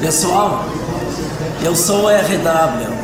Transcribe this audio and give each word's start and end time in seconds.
Pessoal, 0.00 0.64
eu 1.62 1.76
sou 1.76 2.04
o 2.04 2.08
RW. 2.08 2.99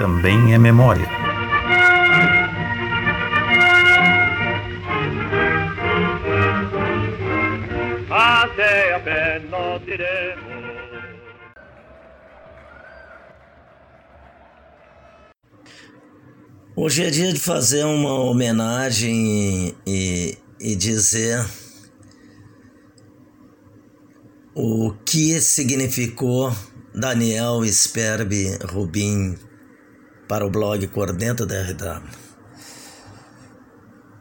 Também 0.00 0.54
é 0.54 0.58
memória. 0.58 1.06
Hoje 16.74 17.04
é 17.04 17.10
dia 17.10 17.30
de 17.34 17.38
fazer 17.38 17.84
uma 17.84 18.14
homenagem 18.14 19.76
e, 19.86 20.38
e 20.58 20.74
dizer 20.76 21.44
o 24.54 24.94
que 25.04 25.38
significou 25.42 26.50
Daniel 26.94 27.62
Sperbi 27.66 28.56
Rubim 28.64 29.49
para 30.30 30.46
o 30.46 30.50
blog 30.50 30.86
Corneta 30.86 31.44
da 31.44 31.60
RW. 31.60 32.04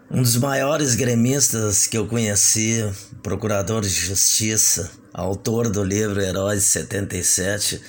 Um 0.10 0.24
dos 0.24 0.38
maiores 0.38 0.96
gremistas 0.96 1.86
que 1.86 1.96
eu 1.96 2.08
conheci, 2.08 2.84
procurador 3.22 3.84
de 3.84 3.90
justiça, 3.90 4.90
autor 5.14 5.70
do 5.70 5.84
livro 5.84 6.20
Heróis 6.20 6.64
77, 6.64 7.80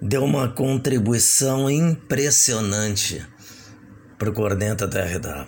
deu 0.00 0.24
uma 0.24 0.48
contribuição 0.48 1.68
impressionante 1.70 3.22
para 4.18 4.30
o 4.30 4.32
Corneta 4.32 4.86
da 4.86 5.04
RW. 5.04 5.46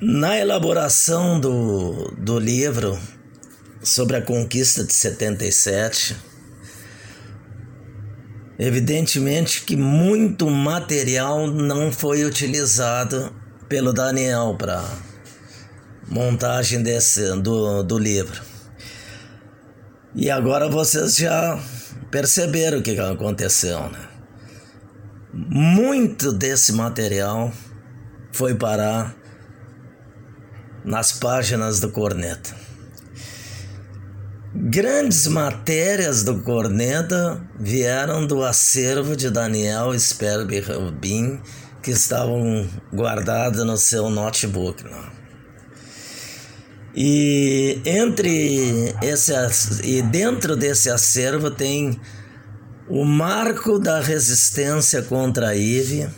Na 0.00 0.38
elaboração 0.38 1.40
do, 1.40 2.12
do 2.16 2.38
livro 2.38 2.96
sobre 3.82 4.18
a 4.18 4.22
conquista 4.22 4.84
de 4.84 4.94
77, 4.94 6.30
evidentemente 8.62 9.62
que 9.62 9.74
muito 9.74 10.48
material 10.48 11.48
não 11.48 11.90
foi 11.90 12.24
utilizado 12.24 13.34
pelo 13.68 13.92
Daniel 13.92 14.54
para 14.56 14.84
montagem 16.08 16.80
desse, 16.80 17.34
do, 17.40 17.82
do 17.82 17.98
livro. 17.98 18.40
E 20.14 20.30
agora 20.30 20.68
vocês 20.68 21.16
já 21.16 21.60
perceberam 22.08 22.78
o 22.78 22.82
que 22.82 22.96
aconteceu, 23.00 23.90
né? 23.90 24.08
Muito 25.32 26.32
desse 26.32 26.72
material 26.72 27.52
foi 28.30 28.54
parar 28.54 29.12
nas 30.84 31.10
páginas 31.10 31.80
do 31.80 31.90
Corneta. 31.90 32.54
Grandes 34.64 35.26
matérias 35.26 36.22
do 36.22 36.40
Corneta 36.40 37.44
vieram 37.58 38.24
do 38.24 38.44
acervo 38.44 39.16
de 39.16 39.28
Daniel 39.28 39.92
Sperbi 39.98 40.60
Rubin, 40.60 41.40
que 41.82 41.90
estavam 41.90 42.70
guardadas 42.94 43.66
no 43.66 43.76
seu 43.76 44.08
notebook. 44.08 44.84
Não? 44.84 45.10
E 46.94 47.82
entre 47.84 48.94
esse 49.02 49.32
e 49.82 50.00
dentro 50.00 50.54
desse 50.54 50.88
acervo 50.88 51.50
tem 51.50 52.00
o 52.88 53.04
marco 53.04 53.80
da 53.80 54.00
resistência 54.00 55.02
contra 55.02 55.48
a 55.48 55.56
IVE, 55.56 56.08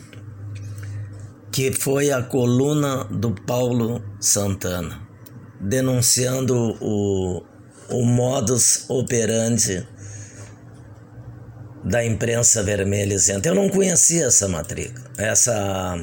que 1.51 1.71
foi 1.71 2.11
a 2.11 2.21
coluna 2.21 3.05
do 3.05 3.31
Paulo 3.31 4.03
Santana, 4.19 5.01
denunciando 5.59 6.77
o, 6.79 7.43
o 7.89 8.03
modus 8.03 8.85
operandi 8.89 9.87
da 11.83 12.03
imprensa 12.03 12.63
vermelha 12.63 13.13
isenta. 13.13 13.49
Eu 13.49 13.55
não 13.55 13.69
conhecia 13.69 14.25
essa 14.25 14.47
matrícula, 14.47 15.05
essa, 15.17 15.97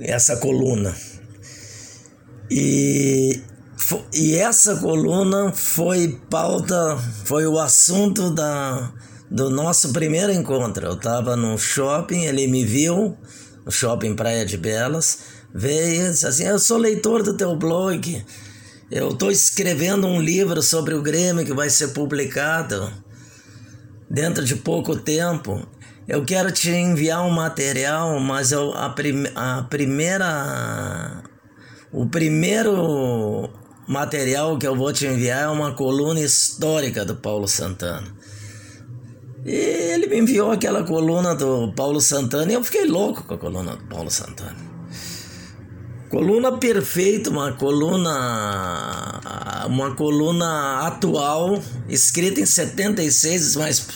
essa 0.00 0.36
coluna. 0.36 0.94
E 2.50 3.42
e 4.12 4.36
essa 4.36 4.76
coluna 4.76 5.52
foi 5.52 6.20
pauta, 6.28 6.98
foi 7.24 7.46
o 7.46 7.58
assunto 7.58 8.30
da, 8.30 8.92
do 9.30 9.50
nosso 9.50 9.92
primeiro 9.92 10.32
encontro. 10.32 10.86
Eu 10.86 10.94
estava 10.94 11.36
no 11.36 11.58
shopping, 11.58 12.24
ele 12.24 12.46
me 12.46 12.64
viu, 12.64 13.16
no 13.64 13.72
shopping 13.72 14.14
Praia 14.14 14.44
de 14.44 14.56
Belas, 14.56 15.18
veio 15.54 16.06
e 16.06 16.10
disse 16.10 16.26
assim: 16.26 16.44
Eu 16.44 16.58
sou 16.58 16.76
leitor 16.76 17.22
do 17.22 17.36
teu 17.36 17.56
blog, 17.56 18.24
eu 18.90 19.10
estou 19.10 19.30
escrevendo 19.30 20.06
um 20.06 20.20
livro 20.20 20.60
sobre 20.62 20.94
o 20.94 21.02
Grêmio 21.02 21.44
que 21.44 21.54
vai 21.54 21.70
ser 21.70 21.88
publicado 21.88 22.92
dentro 24.10 24.44
de 24.44 24.56
pouco 24.56 24.96
tempo. 24.96 25.64
Eu 26.08 26.24
quero 26.24 26.50
te 26.50 26.70
enviar 26.70 27.24
um 27.24 27.30
material, 27.30 28.18
mas 28.18 28.50
eu, 28.50 28.72
a, 28.74 28.90
prim, 28.90 29.24
a 29.36 29.62
primeira. 29.70 31.22
O 31.92 32.06
primeiro 32.06 33.48
material 33.86 34.58
que 34.58 34.66
eu 34.66 34.74
vou 34.74 34.92
te 34.92 35.06
enviar 35.06 35.44
é 35.44 35.48
uma 35.48 35.72
coluna 35.72 36.20
histórica 36.20 37.04
do 37.04 37.14
Paulo 37.14 37.46
Santana. 37.46 38.08
E 39.44 39.54
ele 39.54 40.08
me 40.08 40.18
enviou 40.18 40.50
aquela 40.50 40.82
coluna 40.84 41.34
do 41.34 41.72
Paulo 41.74 42.00
Santana 42.00 42.50
e 42.50 42.54
eu 42.54 42.64
fiquei 42.64 42.84
louco 42.84 43.22
com 43.22 43.34
a 43.34 43.38
coluna 43.38 43.76
do 43.76 43.84
Paulo 43.84 44.10
Santana. 44.10 44.69
Coluna 46.10 46.58
perfeita, 46.58 47.30
uma 47.30 47.52
coluna 47.52 49.20
uma 49.66 49.94
coluna 49.94 50.86
atual, 50.86 51.62
escrita 51.88 52.40
em 52.40 52.46
76, 52.46 53.54
mas, 53.54 53.86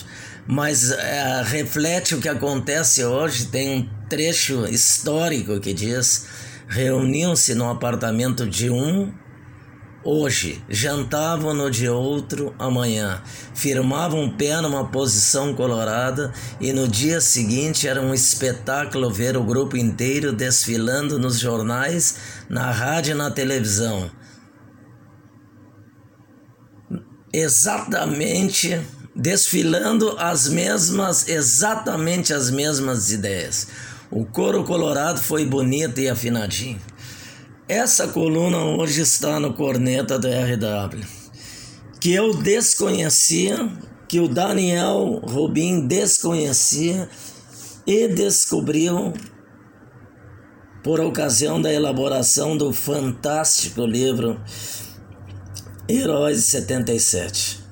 mas 0.47 0.91
é, 0.91 1.43
reflete 1.43 2.15
o 2.15 2.21
que 2.21 2.29
acontece 2.29 3.03
hoje. 3.03 3.47
Tem 3.47 3.79
um 3.79 3.89
trecho 4.07 4.65
histórico 4.65 5.59
que 5.59 5.73
diz: 5.73 6.25
reuniam-se 6.69 7.53
no 7.53 7.69
apartamento 7.69 8.47
de 8.47 8.69
um 8.69 9.11
hoje, 10.05 10.63
jantavam 10.69 11.51
no 11.51 11.69
de 11.71 11.89
outro 11.89 12.53
amanhã, 12.59 13.21
firmavam 13.55 14.29
pé 14.29 14.61
numa 14.61 14.85
posição 14.85 15.55
colorada 15.55 16.31
e 16.61 16.71
no 16.71 16.87
dia 16.87 17.19
seguinte 17.19 17.87
era 17.87 17.99
um 17.99 18.13
espetáculo 18.13 19.11
ver 19.11 19.35
o 19.35 19.43
grupo 19.43 19.75
inteiro 19.75 20.31
desfilando 20.31 21.17
nos 21.17 21.39
jornais, 21.39 22.17
na 22.47 22.69
rádio 22.69 23.13
e 23.13 23.17
na 23.17 23.31
televisão. 23.31 24.11
Exatamente 27.33 28.79
desfilando 29.15 30.15
as 30.19 30.47
mesmas, 30.47 31.27
exatamente 31.27 32.33
as 32.33 32.51
mesmas 32.51 33.11
ideias. 33.11 33.67
O 34.11 34.25
coro 34.25 34.63
colorado 34.63 35.19
foi 35.19 35.45
bonito 35.45 35.99
e 35.99 36.07
afinadinho. 36.07 36.79
Essa 37.67 38.07
coluna 38.09 38.59
hoje 38.59 39.01
está 39.01 39.39
no 39.39 39.51
Corneta 39.51 40.19
do 40.19 40.27
RW, 40.27 41.03
que 41.99 42.13
eu 42.13 42.37
desconhecia, 42.37 43.67
que 44.07 44.19
o 44.19 44.27
Daniel 44.27 45.19
Rubin 45.23 45.87
desconhecia 45.87 47.09
e 47.87 48.07
descobriu 48.07 49.13
por 50.83 50.99
ocasião 50.99 51.59
da 51.59 51.73
elaboração 51.73 52.55
do 52.55 52.71
fantástico 52.71 53.83
livro 53.83 54.39
Heróis 55.89 56.43
77. 56.43 57.63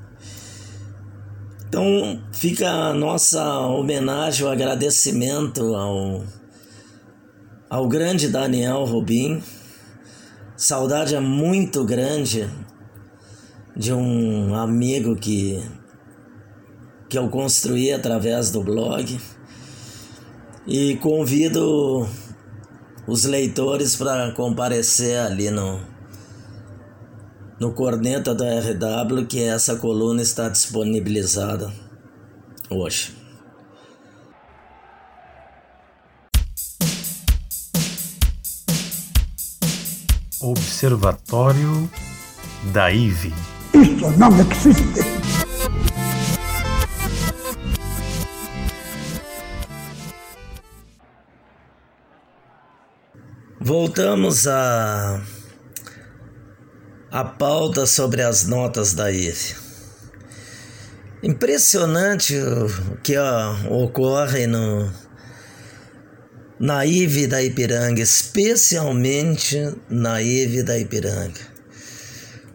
Então 1.67 2.19
fica 2.31 2.67
a 2.67 2.95
nossa 2.95 3.59
homenagem, 3.59 4.43
o 4.43 4.49
agradecimento 4.49 5.75
ao, 5.75 6.23
ao 7.69 7.87
grande 7.87 8.27
Daniel 8.27 8.85
Rubin 8.85 9.43
Saudade 10.55 11.15
é 11.15 11.19
muito 11.19 11.83
grande 11.83 12.47
de 13.75 13.91
um 13.91 14.53
amigo 14.53 15.15
que 15.15 15.59
que 17.09 17.17
eu 17.17 17.29
construí 17.29 17.91
através 17.91 18.49
do 18.49 18.63
blog 18.63 19.19
e 20.65 20.95
convido 20.97 22.07
os 23.07 23.25
leitores 23.25 23.95
para 23.95 24.31
comparecer 24.31 25.19
ali 25.19 25.51
no, 25.51 25.79
no 27.59 27.73
corneta 27.73 28.33
da 28.33 28.45
RW, 28.45 29.27
que 29.27 29.43
essa 29.43 29.75
coluna 29.75 30.21
está 30.21 30.49
disponibilizada 30.49 31.71
hoje. 32.69 33.22
Observatório 40.43 41.89
da 42.73 42.91
IVE. 42.91 43.33
Isso 43.73 44.11
não 44.17 44.29
existe. 44.41 44.99
Voltamos 53.57 54.45
a 54.45 55.21
a 57.09 57.23
pauta 57.23 57.85
sobre 57.85 58.21
as 58.21 58.45
notas 58.45 58.93
da 58.93 59.09
IVE. 59.09 59.55
Impressionante 61.23 62.35
o 62.35 62.97
que 63.01 63.15
ó, 63.15 63.55
ocorre 63.69 64.45
no 64.45 64.91
na 66.59 66.85
IVE 66.85 67.27
da 67.27 67.41
Ipiranga, 67.41 68.01
especialmente 68.01 69.73
na 69.89 70.21
IVE 70.21 70.63
da 70.63 70.77
Ipiranga. 70.77 71.53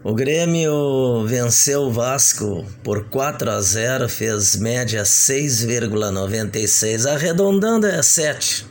O 0.05 0.15
Grêmio 0.15 1.25
venceu 1.27 1.83
o 1.83 1.93
Vasco 1.93 2.65
por 2.85 3.09
4 3.11 3.51
a 3.51 3.61
0, 3.61 4.09
fez 4.09 4.55
média 4.57 5.03
6,96, 5.03 7.11
arredondando 7.11 7.87
é 7.87 8.01
7. 8.01 8.67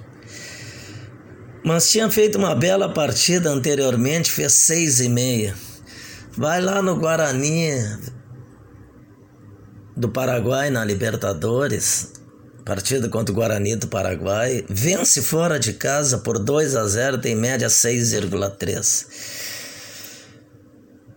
Mas 1.63 1.91
tinha 1.91 2.09
feito 2.09 2.37
uma 2.37 2.55
bela 2.55 2.93
partida 2.93 3.49
anteriormente, 3.49 4.31
fez 4.31 4.53
6,5. 4.53 5.53
Vai 6.37 6.61
lá 6.61 6.81
no 6.81 6.95
Guarani 6.95 7.73
do 9.97 10.07
Paraguai 10.07 10.69
na 10.69 10.85
Libertadores, 10.85 12.13
partida 12.67 13.07
contra 13.07 13.31
o 13.31 13.35
Guarani 13.35 13.77
do 13.77 13.87
Paraguai, 13.87 14.65
vence 14.67 15.21
fora 15.21 15.57
de 15.57 15.71
casa 15.71 16.17
por 16.17 16.37
2 16.37 16.75
a 16.75 16.85
0, 16.85 17.17
tem 17.19 17.33
média 17.33 17.69
6,3. 17.69 19.05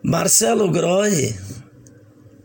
Marcelo 0.00 0.70
Groi, 0.70 1.34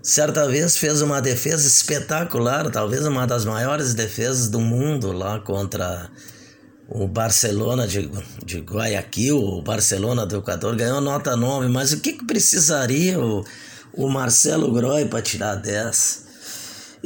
certa 0.01 0.47
vez, 0.47 0.75
fez 0.77 1.03
uma 1.03 1.21
defesa 1.21 1.67
espetacular, 1.67 2.71
talvez 2.71 3.05
uma 3.05 3.27
das 3.27 3.45
maiores 3.45 3.93
defesas 3.93 4.49
do 4.49 4.59
mundo 4.59 5.11
lá 5.11 5.39
contra 5.39 6.09
o 6.89 7.07
Barcelona 7.07 7.87
de, 7.87 8.09
de 8.43 8.59
Guayaquil, 8.59 9.37
o 9.37 9.61
Barcelona 9.61 10.25
do 10.25 10.37
Equador, 10.37 10.75
ganhou 10.75 10.99
nota 10.99 11.35
9, 11.35 11.69
mas 11.69 11.91
o 11.91 11.99
que, 11.99 12.13
que 12.13 12.25
precisaria 12.25 13.19
o, 13.19 13.45
o 13.93 14.09
Marcelo 14.09 14.73
Groi 14.73 15.05
para 15.05 15.21
tirar 15.21 15.55
10? 15.55 16.24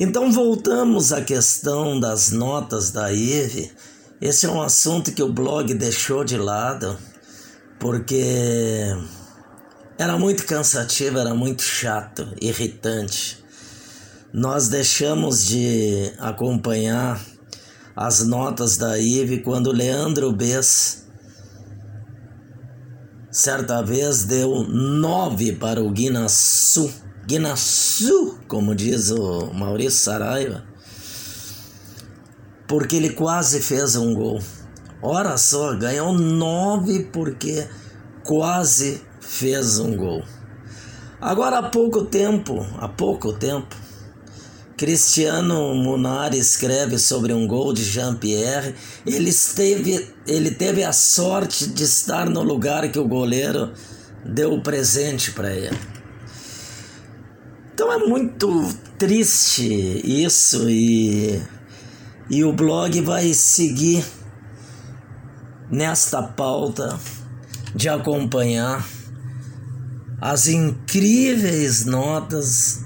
Então 0.02 0.32
voltamos 0.32 1.12
à 1.12 1.22
questão 1.22 2.00
das 2.00 2.32
notas 2.32 2.90
da 2.90 3.12
IVE. 3.12 3.70
Esse 4.22 4.46
é 4.46 4.50
um 4.50 4.62
assunto 4.62 5.12
que 5.12 5.22
o 5.22 5.28
blog 5.28 5.74
deixou 5.74 6.24
de 6.24 6.38
lado, 6.38 6.98
porque 7.78 8.96
era 9.98 10.18
muito 10.18 10.46
cansativo, 10.46 11.20
era 11.20 11.34
muito 11.34 11.64
chato, 11.64 12.26
irritante. 12.40 13.44
Nós 14.32 14.70
deixamos 14.70 15.46
de 15.46 16.14
acompanhar 16.18 17.22
as 17.94 18.26
notas 18.26 18.78
da 18.78 18.98
IVE 18.98 19.42
quando 19.42 19.70
Leandro 19.70 20.32
Bess 20.32 21.04
certa 23.30 23.82
vez 23.82 24.24
deu 24.24 24.64
nove 24.64 25.52
para 25.52 25.84
o 25.84 25.92
Guinaçu. 25.92 26.90
Guinaçu, 27.30 28.40
como 28.48 28.74
diz 28.74 29.12
o 29.12 29.54
Maurício 29.54 30.00
Saraiva, 30.00 30.64
porque 32.68 32.96
ele 32.96 33.12
quase 33.12 33.62
fez 33.62 33.96
um 33.96 34.16
gol. 34.16 34.42
Ora 35.00 35.38
só, 35.38 35.76
ganhou 35.76 36.12
nove 36.12 37.08
porque 37.14 37.68
quase 38.24 39.04
fez 39.22 39.78
um 39.78 39.96
gol. 39.96 40.24
Agora 41.22 41.60
há 41.60 41.70
pouco 41.70 42.04
tempo, 42.04 42.66
há 42.80 42.88
pouco 42.88 43.32
tempo, 43.32 43.76
Cristiano 44.76 45.76
Munari 45.76 46.40
escreve 46.40 46.98
sobre 46.98 47.32
um 47.32 47.46
gol 47.46 47.74
de 47.74 47.84
Jean-Pierre. 47.84 48.74
Ele 49.06 49.32
teve, 49.56 50.16
ele 50.26 50.50
teve 50.50 50.84
a 50.84 50.92
sorte 50.92 51.68
de 51.68 51.84
estar 51.84 52.28
no 52.28 52.42
lugar 52.42 52.92
que 52.92 52.98
o 52.98 53.08
goleiro 53.08 53.72
deu 54.26 54.52
o 54.52 54.64
presente 54.64 55.32
para 55.32 55.54
ele. 55.54 55.99
Então 57.80 57.94
é 57.94 57.98
muito 57.98 58.76
triste 58.98 60.02
isso 60.04 60.70
e, 60.70 61.42
e 62.30 62.44
o 62.44 62.52
blog 62.52 63.00
vai 63.00 63.34
seguir 63.34 64.04
nesta 65.72 66.22
pauta 66.22 67.00
de 67.74 67.88
acompanhar 67.88 68.86
as 70.20 70.50
incríveis 70.50 71.86
notas 71.86 72.84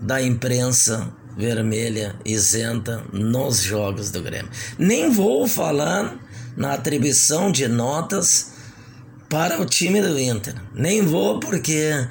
da 0.00 0.22
imprensa 0.22 1.12
vermelha 1.36 2.16
isenta 2.24 3.04
nos 3.12 3.60
jogos 3.60 4.10
do 4.10 4.22
Grêmio. 4.22 4.50
Nem 4.78 5.10
vou 5.10 5.46
falar 5.46 6.16
na 6.56 6.72
atribuição 6.72 7.52
de 7.52 7.68
notas 7.68 8.54
para 9.28 9.60
o 9.60 9.66
time 9.66 10.00
do 10.00 10.18
Inter. 10.18 10.54
Nem 10.74 11.02
vou 11.02 11.38
porque 11.38 12.08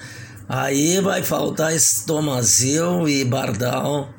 aí 0.47 0.99
vai 0.99 1.23
faltar 1.23 1.73
Estomazil 1.73 3.07
e 3.07 3.23
Bardal 3.23 4.09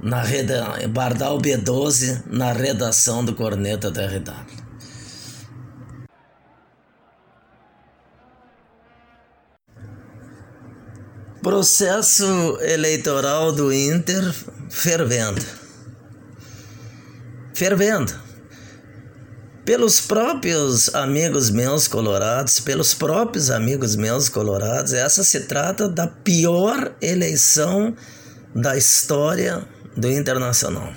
na 0.00 0.22
reda... 0.22 0.86
Bardal 0.88 1.38
B12 1.38 2.24
na 2.26 2.52
redação 2.52 3.24
do 3.24 3.34
Corneta 3.34 3.90
da 3.90 4.06
RW. 4.06 4.66
Processo 11.42 12.58
eleitoral 12.60 13.52
do 13.52 13.72
Inter 13.72 14.34
fervendo. 14.68 15.40
Fervendo. 17.54 18.25
Pelos 19.66 20.00
próprios 20.00 20.94
amigos 20.94 21.50
meus 21.50 21.88
colorados, 21.88 22.60
pelos 22.60 22.94
próprios 22.94 23.50
amigos 23.50 23.96
meus 23.96 24.28
colorados, 24.28 24.92
essa 24.92 25.24
se 25.24 25.40
trata 25.40 25.88
da 25.88 26.06
pior 26.06 26.94
eleição 27.02 27.92
da 28.54 28.76
história 28.76 29.66
do 29.96 30.08
Internacional. 30.08 30.92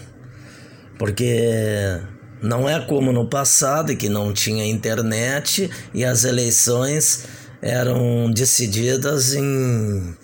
Porque 0.99 1.99
não 2.43 2.69
é 2.69 2.79
como 2.85 3.11
no 3.11 3.27
passado, 3.27 3.97
que 3.97 4.07
não 4.07 4.31
tinha 4.31 4.63
internet 4.63 5.67
e 5.91 6.05
as 6.05 6.23
eleições 6.23 7.25
eram 7.63 8.29
decididas 8.29 9.33
em 9.33 10.15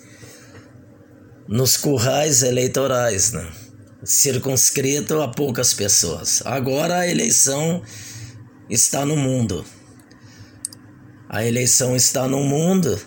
nos 1.48 1.76
currais 1.76 2.44
eleitorais, 2.44 3.32
né? 3.32 3.44
circunscrito 4.04 5.20
a 5.20 5.26
poucas 5.26 5.74
pessoas. 5.74 6.42
Agora 6.44 6.98
a 6.98 7.08
eleição 7.08 7.82
está 8.68 9.04
no 9.04 9.16
mundo. 9.16 9.64
A 11.28 11.44
eleição 11.44 11.96
está 11.96 12.28
no 12.28 12.42
mundo 12.42 13.00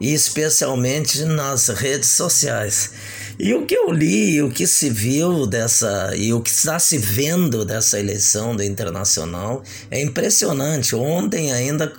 e 0.00 0.12
especialmente 0.12 1.24
nas 1.24 1.68
redes 1.68 2.10
sociais. 2.10 2.92
E 3.38 3.54
o 3.54 3.66
que 3.66 3.74
eu 3.74 3.90
li, 3.90 4.42
o 4.42 4.50
que 4.50 4.66
se 4.66 4.90
viu 4.90 5.46
dessa 5.46 6.14
e 6.16 6.32
o 6.32 6.40
que 6.40 6.50
está 6.50 6.78
se 6.78 6.98
vendo 6.98 7.64
dessa 7.64 7.98
eleição 7.98 8.54
do 8.54 8.62
internacional 8.62 9.62
é 9.90 10.00
impressionante. 10.00 10.94
Ontem 10.94 11.52
ainda 11.52 11.92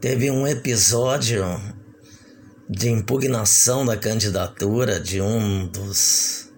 teve 0.00 0.30
um 0.30 0.46
episódio 0.46 1.44
de 2.68 2.88
impugnação 2.88 3.84
da 3.84 3.96
candidatura 3.96 5.00
de 5.00 5.20
um 5.20 5.66
dos 5.66 6.50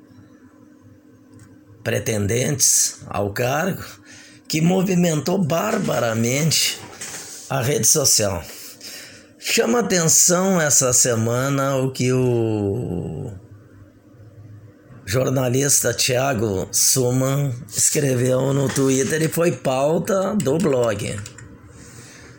pretendentes 1.83 2.99
ao 3.07 3.33
cargo 3.33 3.83
que 4.53 4.61
movimentou 4.61 5.39
barbaramente 5.39 6.79
a 7.49 7.63
rede 7.63 7.87
social. 7.87 8.45
Chama 9.39 9.79
atenção 9.79 10.61
essa 10.61 10.93
semana 10.93 11.77
o 11.77 11.91
que 11.91 12.13
o 12.13 13.33
jornalista 15.07 15.95
Thiago 15.95 16.69
Suman 16.71 17.51
escreveu 17.75 18.53
no 18.53 18.69
Twitter 18.69 19.23
e 19.23 19.29
foi 19.29 19.53
pauta 19.53 20.37
do 20.37 20.59
blog. 20.59 21.19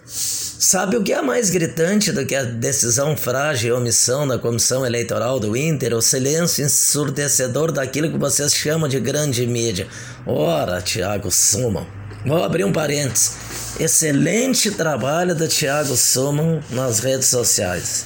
Sabe 0.06 0.98
o 0.98 1.04
que 1.04 1.14
é 1.14 1.22
mais 1.24 1.50
gritante 1.50 2.12
do 2.12 2.28
que 2.28 2.36
a 2.36 2.44
decisão 2.44 3.18
frágil 3.18 3.76
e 3.76 3.80
omissão 3.80 4.28
da 4.28 4.38
comissão 4.38 4.86
eleitoral 4.86 5.40
do 5.40 5.58
Inter? 5.58 5.96
O 5.96 6.02
silêncio 6.02 6.64
ensurdecedor 6.64 7.72
daquilo 7.72 8.12
que 8.12 8.20
vocês 8.20 8.54
chamam 8.54 8.88
de 8.88 9.00
grande 9.00 9.48
mídia. 9.48 9.88
Ora, 10.28 10.80
Tiago, 10.80 11.32
sumam. 11.32 12.03
Vou 12.26 12.42
abrir 12.42 12.64
um 12.64 12.72
parênteses. 12.72 13.34
excelente 13.80 14.72
trabalho 14.72 15.36
do 15.36 15.46
Thiago 15.46 15.96
Suman 15.98 16.62
nas 16.70 17.00
redes 17.00 17.28
sociais, 17.28 18.06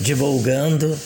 divulgando 0.00 0.98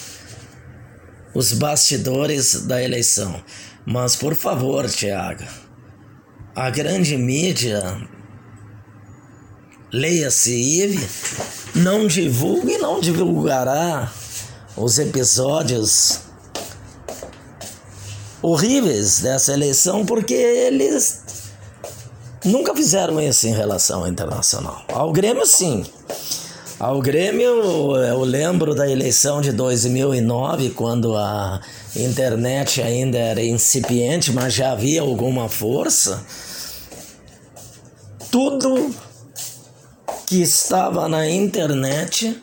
os 1.35 1.53
bastidores 1.53 2.63
da 2.63 2.81
eleição. 2.81 3.43
Mas 3.85 4.15
por 4.15 4.37
favor, 4.37 4.89
Thiago, 4.89 5.43
a 6.55 6.71
grande 6.71 7.17
mídia, 7.17 7.83
leia-se 9.93 10.55
Ive, 10.55 11.09
não 11.75 12.07
divulgue 12.07 12.75
e 12.75 12.79
não 12.79 13.01
divulgará 13.01 14.13
os 14.77 14.99
episódios 15.01 16.21
horríveis 18.41 19.19
dessa 19.21 19.53
eleição 19.53 20.07
porque 20.07 20.35
eles 20.35 21.23
nunca 22.49 22.75
fizeram 22.75 23.21
isso 23.21 23.47
em 23.47 23.53
relação 23.53 24.01
ao 24.01 24.09
internacional. 24.09 24.83
Ao 24.89 25.13
Grêmio, 25.13 25.47
sim. 25.47 25.85
Ao 26.79 27.01
Grêmio, 27.01 27.97
eu 27.97 28.21
lembro 28.21 28.75
da 28.75 28.89
eleição 28.89 29.41
de 29.41 29.51
2009, 29.51 30.71
quando 30.71 31.17
a 31.17 31.61
internet 31.97 32.81
ainda 32.81 33.19
era 33.19 33.43
incipiente, 33.43 34.33
mas 34.33 34.55
já 34.55 34.73
havia 34.73 35.01
alguma 35.01 35.49
força. 35.49 36.25
Tudo 38.31 38.95
que 40.25 40.41
estava 40.41 41.09
na 41.09 41.29
internet, 41.29 42.41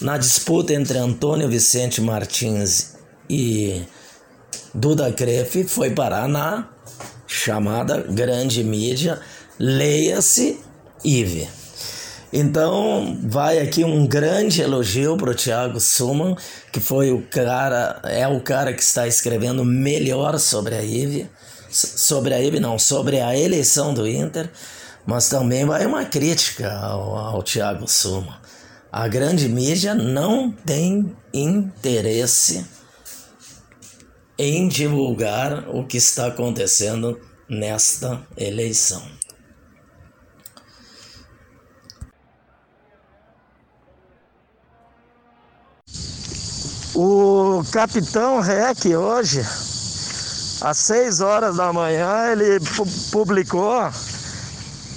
na 0.00 0.16
disputa 0.16 0.72
entre 0.72 0.96
Antônio 0.96 1.48
Vicente 1.48 2.00
Martins 2.00 2.94
e 3.28 3.82
Duda 4.72 5.12
Crefe, 5.12 5.64
foi 5.64 5.90
parar 5.90 6.26
na 6.26 6.73
chamada 7.44 7.98
grande 8.08 8.64
mídia, 8.64 9.20
leia-se 9.58 10.60
IVE. 11.04 11.48
Então, 12.32 13.18
vai 13.22 13.58
aqui 13.60 13.84
um 13.84 14.06
grande 14.06 14.62
elogio 14.62 15.16
para 15.16 15.30
o 15.30 15.34
Thiago 15.34 15.78
Suman, 15.78 16.34
que 16.72 16.80
foi 16.80 17.12
o 17.12 17.22
cara, 17.22 18.00
é 18.04 18.26
o 18.26 18.40
cara 18.40 18.72
que 18.72 18.82
está 18.82 19.06
escrevendo 19.06 19.64
melhor 19.64 20.38
sobre 20.40 20.74
a 20.74 20.82
IVE, 20.82 21.30
sobre 21.70 22.34
a 22.34 22.42
IVE 22.42 22.58
não, 22.58 22.78
sobre 22.78 23.20
a 23.20 23.38
eleição 23.38 23.92
do 23.92 24.08
Inter, 24.08 24.50
mas 25.06 25.28
também 25.28 25.64
vai 25.64 25.86
uma 25.86 26.04
crítica 26.04 26.72
ao, 26.72 27.16
ao 27.16 27.42
Thiago 27.42 27.86
Suman. 27.86 28.38
A 28.90 29.06
grande 29.06 29.48
mídia 29.48 29.94
não 29.94 30.50
tem 30.50 31.14
interesse 31.32 32.64
em 34.38 34.66
divulgar 34.66 35.68
o 35.68 35.86
que 35.86 35.98
está 35.98 36.26
acontecendo 36.26 37.20
nesta 37.48 38.22
eleição. 38.36 39.02
O 46.94 47.64
capitão 47.72 48.40
Rec 48.40 48.84
hoje, 48.86 49.40
às 50.60 50.78
6 50.78 51.20
horas 51.20 51.56
da 51.56 51.72
manhã, 51.72 52.30
ele 52.30 52.60
publicou 53.10 53.90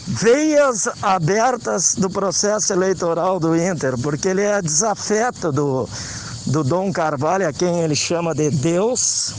veias 0.07 0.87
abertas 1.01 1.95
do 1.95 2.07
processo 2.07 2.71
eleitoral 2.71 3.39
do 3.39 3.55
Inter, 3.55 3.97
porque 3.97 4.27
ele 4.27 4.43
é 4.43 4.61
desafeto 4.61 5.51
do, 5.51 5.89
do 6.45 6.63
Dom 6.63 6.93
Carvalho, 6.93 7.47
a 7.47 7.51
quem 7.51 7.81
ele 7.81 7.95
chama 7.95 8.33
de 8.33 8.51
Deus. 8.51 9.33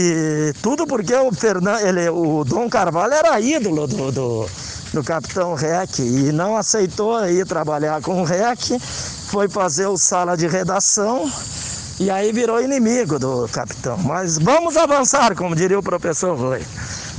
E 0.00 0.52
tudo 0.62 0.86
porque 0.86 1.12
o, 1.12 1.32
Fernando, 1.32 1.80
ele, 1.80 2.08
o 2.08 2.44
Dom 2.44 2.70
Carvalho 2.70 3.14
era 3.14 3.40
ídolo 3.40 3.88
do, 3.88 4.12
do, 4.12 4.46
do 4.92 5.02
capitão 5.02 5.54
Rec 5.54 5.98
e 5.98 6.30
não 6.30 6.56
aceitou 6.56 7.28
ir 7.28 7.44
trabalhar 7.44 8.00
com 8.00 8.22
o 8.22 8.24
Rec, 8.24 8.78
foi 9.28 9.48
fazer 9.48 9.88
o 9.88 9.98
sala 9.98 10.36
de 10.36 10.46
redação 10.46 11.28
e 11.98 12.12
aí 12.12 12.30
virou 12.30 12.62
inimigo 12.62 13.18
do 13.18 13.48
capitão. 13.48 13.98
Mas 13.98 14.38
vamos 14.38 14.76
avançar, 14.76 15.34
como 15.34 15.56
diria 15.56 15.80
o 15.80 15.82
professor 15.82 16.38
Roy. 16.38 16.64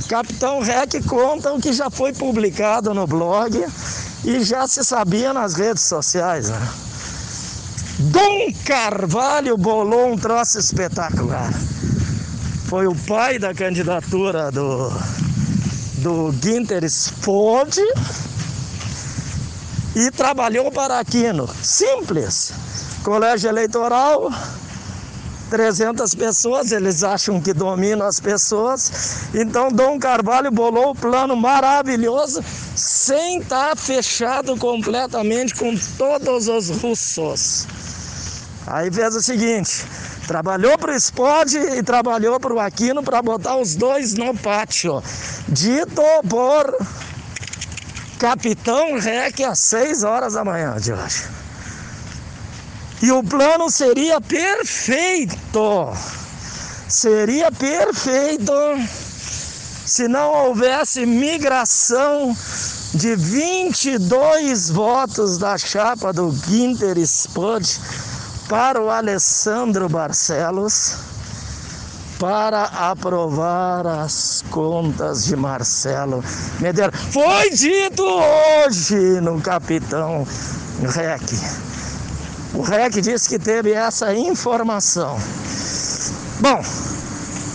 Capitão 0.08 0.60
Rec 0.62 1.04
conta 1.06 1.52
o 1.52 1.60
que 1.60 1.74
já 1.74 1.90
foi 1.90 2.14
publicado 2.14 2.94
no 2.94 3.06
blog 3.06 3.62
e 4.24 4.42
já 4.42 4.66
se 4.66 4.82
sabia 4.82 5.34
nas 5.34 5.52
redes 5.52 5.82
sociais. 5.82 6.48
Né? 6.48 6.68
Dom 7.98 8.54
Carvalho 8.64 9.58
bolou 9.58 10.10
um 10.10 10.16
troço 10.16 10.58
espetacular. 10.58 11.52
Foi 12.70 12.86
o 12.86 12.94
pai 12.94 13.36
da 13.36 13.52
candidatura 13.52 14.48
do, 14.52 14.92
do 15.98 16.32
Ginter 16.40 16.88
Spode 16.88 17.82
e 19.96 20.08
trabalhou 20.12 20.70
para 20.70 21.00
Aquino. 21.00 21.48
Simples. 21.64 22.52
Colégio 23.02 23.50
eleitoral, 23.50 24.30
300 25.50 26.14
pessoas, 26.14 26.70
eles 26.70 27.02
acham 27.02 27.40
que 27.40 27.52
dominam 27.52 28.06
as 28.06 28.20
pessoas. 28.20 29.26
Então 29.34 29.72
Dom 29.72 29.98
Carvalho 29.98 30.52
bolou 30.52 30.90
o 30.90 30.94
plano 30.94 31.34
maravilhoso 31.34 32.40
sem 32.76 33.40
estar 33.40 33.76
fechado 33.76 34.56
completamente 34.56 35.56
com 35.56 35.76
todos 35.98 36.46
os 36.46 36.70
russos. 36.70 37.66
Aí 38.64 38.92
fez 38.92 39.16
o 39.16 39.20
seguinte: 39.20 39.84
trabalhou 40.30 40.78
para 40.78 40.92
o 40.92 40.94
Spod 40.94 41.56
e 41.56 41.82
trabalhou 41.82 42.38
para 42.38 42.54
o 42.54 42.60
Aquino 42.60 43.02
para 43.02 43.20
botar 43.20 43.56
os 43.56 43.74
dois 43.74 44.14
no 44.14 44.32
pátio. 44.32 45.02
Dito 45.48 46.00
por 46.28 46.72
Capitão 48.16 48.96
Rec 48.96 49.40
às 49.40 49.58
6 49.58 50.04
horas 50.04 50.34
da 50.34 50.44
manhã 50.44 50.76
de 50.78 50.92
hoje. 50.92 51.24
E 53.02 53.10
o 53.10 53.24
plano 53.24 53.68
seria 53.72 54.20
perfeito. 54.20 55.92
Seria 56.88 57.50
perfeito 57.50 58.52
se 59.84 60.06
não 60.06 60.30
houvesse 60.30 61.04
migração 61.06 62.36
de 62.94 63.16
22 63.16 64.70
votos 64.70 65.38
da 65.38 65.58
chapa 65.58 66.12
do 66.12 66.30
Ginter 66.30 66.98
Spud 66.98 67.66
para 68.50 68.82
o 68.82 68.90
Alessandro 68.90 69.88
Barcelos 69.88 70.96
para 72.18 72.64
aprovar 72.64 73.86
as 73.86 74.44
contas 74.50 75.24
de 75.24 75.36
Marcelo 75.36 76.24
Medeiros. 76.58 76.98
Foi 77.12 77.48
dito 77.50 78.04
hoje 78.04 79.20
no 79.20 79.40
Capitão 79.40 80.26
REC. 80.82 81.22
O 82.52 82.62
REC 82.62 83.00
disse 83.00 83.28
que 83.28 83.38
teve 83.38 83.70
essa 83.70 84.12
informação. 84.12 85.16
Bom, 86.40 86.60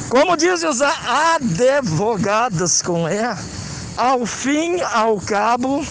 como 0.07 0.37
dizem 0.37 0.69
os 0.69 0.81
advogados 0.81 2.81
com 2.81 3.09
E, 3.09 3.19
ao 3.97 4.25
fim, 4.25 4.79
ao 4.93 5.19
cabo, 5.19 5.85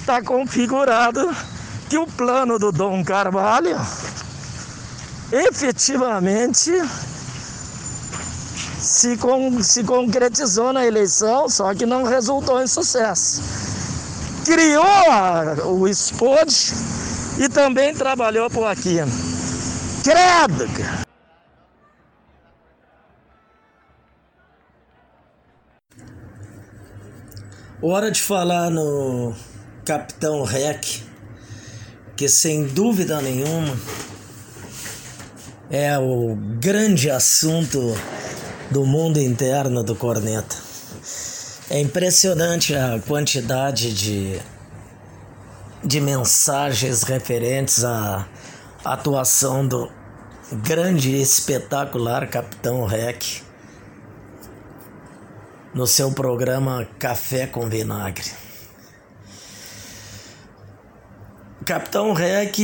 está 0.00 0.20
configurado 0.20 1.30
que 1.88 1.96
o 1.96 2.06
plano 2.06 2.58
do 2.58 2.72
Dom 2.72 3.04
Carvalho 3.04 3.78
efetivamente 5.32 6.70
se, 8.78 9.16
con 9.16 9.62
se 9.62 9.84
concretizou 9.84 10.72
na 10.72 10.86
eleição, 10.86 11.48
só 11.48 11.74
que 11.74 11.84
não 11.84 12.04
resultou 12.04 12.62
em 12.62 12.66
sucesso. 12.66 13.42
Criou 14.44 14.82
a, 14.82 15.66
o 15.66 15.86
SPOD 15.92 16.54
e 17.38 17.48
também 17.48 17.94
trabalhou 17.94 18.48
por 18.48 18.64
aqui. 18.64 18.96
Credo! 20.02 20.66
Hora 27.80 28.10
de 28.10 28.20
falar 28.20 28.70
no 28.70 29.34
Capitão 29.84 30.42
Rec 30.42 31.02
que 32.16 32.28
sem 32.28 32.66
dúvida 32.66 33.22
nenhuma 33.22 33.76
é 35.70 35.98
o 35.98 36.34
grande 36.58 37.10
assunto 37.10 37.94
do 38.70 38.84
mundo 38.86 39.20
interno 39.20 39.82
do 39.82 39.94
corneta. 39.94 40.56
É 41.70 41.78
impressionante 41.78 42.74
a 42.74 42.98
quantidade 43.06 43.92
de, 43.92 44.40
de 45.84 46.00
mensagens 46.00 47.02
referentes 47.02 47.84
à 47.84 48.26
atuação 48.84 49.66
do 49.66 49.90
grande 50.62 51.10
e 51.10 51.20
espetacular 51.20 52.26
Capitão 52.28 52.86
Rec 52.86 53.42
no 55.74 55.86
seu 55.86 56.10
programa 56.10 56.88
Café 56.98 57.46
com 57.46 57.68
Vinagre. 57.68 58.32
Capitão 61.66 62.14
Rec, 62.14 62.56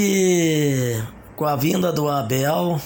com 1.37 1.45
a 1.45 1.57
vinda 1.57 1.93
do 1.93 2.09
Abel, 2.09 2.81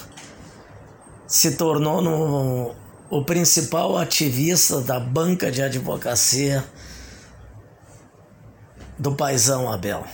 se 1.26 1.56
tornou 1.56 2.00
no, 2.00 2.74
o 3.10 3.22
principal 3.24 3.98
ativista 3.98 4.80
da 4.80 4.98
banca 4.98 5.50
de 5.50 5.62
advocacia 5.62 6.64
do 8.98 9.14
paizão 9.14 9.70
Abel. 9.70 10.04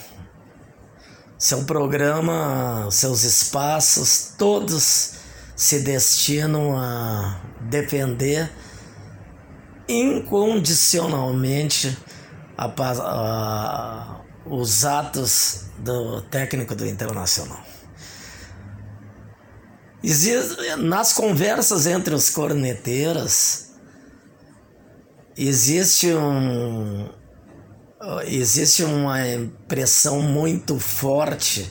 Seu 1.38 1.62
programa, 1.64 2.88
seus 2.90 3.22
espaços, 3.22 4.34
todos 4.38 5.12
se 5.54 5.78
destinam 5.80 6.76
a 6.76 7.40
defender 7.60 8.50
incondicionalmente 9.88 11.96
a, 12.56 12.66
a, 12.66 14.20
os 14.46 14.84
atos 14.84 15.66
do 15.78 16.20
técnico 16.22 16.74
do 16.74 16.84
Internacional. 16.86 17.73
Nas 20.78 21.14
conversas 21.14 21.86
entre 21.86 22.14
os 22.14 22.28
corneteiros, 22.28 23.68
existe 25.34 26.12
um, 26.12 27.08
existe 28.26 28.84
uma 28.84 29.26
impressão 29.26 30.20
muito 30.20 30.78
forte 30.78 31.70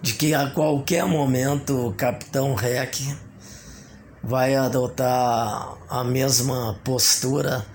de 0.00 0.14
que 0.14 0.32
a 0.32 0.48
qualquer 0.48 1.04
momento 1.04 1.88
o 1.88 1.92
Capitão 1.92 2.54
Rec 2.54 3.00
vai 4.22 4.54
adotar 4.54 5.76
a 5.90 6.02
mesma 6.02 6.80
postura 6.82 7.66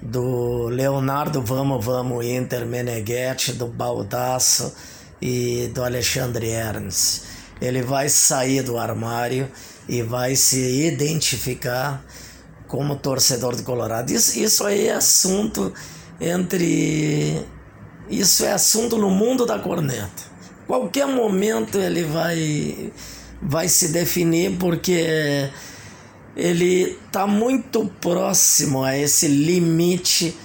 do 0.00 0.68
Leonardo 0.68 1.42
Vamos 1.42 1.84
Vamos 1.84 2.24
Inter 2.24 2.64
Meneghetti, 2.64 3.54
do 3.54 3.66
Baldasso 3.66 4.72
e 5.20 5.68
do 5.74 5.82
Alexandre 5.82 6.48
Ernst. 6.48 7.35
Ele 7.60 7.82
vai 7.82 8.08
sair 8.08 8.62
do 8.62 8.78
armário 8.78 9.50
e 9.88 10.02
vai 10.02 10.36
se 10.36 10.86
identificar 10.86 12.04
como 12.66 12.96
torcedor 12.96 13.56
do 13.56 13.62
Colorado. 13.62 14.10
Isso, 14.10 14.38
isso 14.38 14.64
aí 14.64 14.88
é 14.88 14.94
assunto 14.94 15.72
entre. 16.20 17.44
Isso 18.10 18.44
é 18.44 18.52
assunto 18.52 18.98
no 18.98 19.10
mundo 19.10 19.46
da 19.46 19.58
corneta. 19.58 20.36
Qualquer 20.66 21.06
momento 21.06 21.78
ele 21.78 22.04
vai, 22.04 22.92
vai 23.40 23.68
se 23.68 23.88
definir 23.88 24.56
porque 24.58 25.50
ele 26.36 26.98
está 27.06 27.26
muito 27.26 27.86
próximo 28.00 28.84
a 28.84 28.96
esse 28.96 29.26
limite 29.28 30.36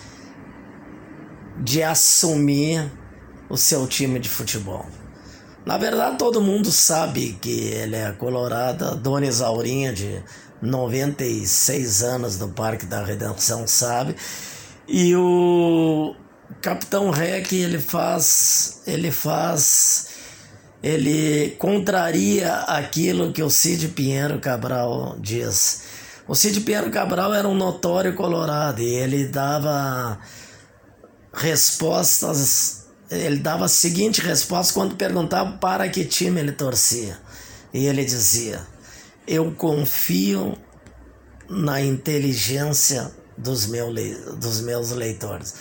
de 1.58 1.84
assumir 1.84 2.91
o 3.50 3.58
seu 3.58 3.86
time 3.88 4.20
de 4.20 4.30
futebol. 4.30 4.86
Na 5.65 5.77
verdade, 5.77 6.18
todo 6.18 6.41
mundo 6.41 6.72
sabe 6.72 7.38
que 7.41 7.51
ele 7.51 7.96
é 7.96 8.06
a 8.06 8.96
Dona 8.96 9.27
Isaurinha, 9.27 9.94
de 9.94 10.24
96 10.62 12.03
anos 12.03 12.38
do 12.38 12.50
Parque 12.50 12.86
da 12.86 13.03
Redenção, 13.03 13.68
sabe. 13.68 14.15
E 14.88 15.15
o 15.15 16.15
Capitão 16.62 17.10
Rec, 17.10 17.51
ele 17.53 17.80
faz. 17.80 18.82
Ele 18.86 19.12
faz. 19.12 20.10
Ele 20.84 21.51
contraria 21.60 22.53
aquilo 22.62 23.32
que 23.32 23.44
o 23.44 23.50
Cid 23.50 23.89
Pinheiro 23.89 24.39
Cabral 24.39 25.15
diz. 25.20 25.84
O 26.27 26.36
Cid 26.36 26.62
Pinheiro 26.62 26.89
Cabral 26.89 27.34
era 27.34 27.48
um 27.48 27.53
notório 27.53 28.15
colorado 28.15 28.82
e 28.82 28.86
ele 28.86 29.27
dava 29.27 30.20
respostas. 31.34 32.80
Ele 33.12 33.38
dava 33.38 33.65
a 33.65 33.70
seguinte 33.70 34.22
resposta 34.22 34.74
quando 34.74 34.96
perguntava 34.96 35.58
para 35.58 35.89
que 35.89 36.06
time 36.06 36.39
ele 36.39 36.53
torcia. 36.53 37.20
E 37.74 37.86
ele 37.86 38.06
dizia: 38.06 38.65
Eu 39.27 39.51
confio 39.51 40.58
na 41.50 41.82
inteligência 41.82 43.12
dos, 43.38 43.65
meu, 43.65 43.94
dos 44.38 44.62
meus 44.62 44.92
leitores. 44.92 45.53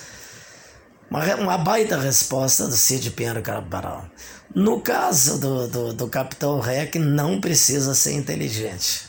Uma, 1.10 1.34
uma 1.34 1.58
baita 1.58 1.98
resposta 1.98 2.68
do 2.68 2.76
Cid 2.76 3.10
Pinheiro 3.10 3.42
Cabral. 3.42 4.08
No 4.54 4.80
caso 4.80 5.40
do, 5.40 5.66
do, 5.66 5.92
do 5.92 6.08
Capitão 6.08 6.60
Rec, 6.60 6.94
não 6.96 7.40
precisa 7.40 7.94
ser 7.96 8.12
inteligente. 8.12 9.08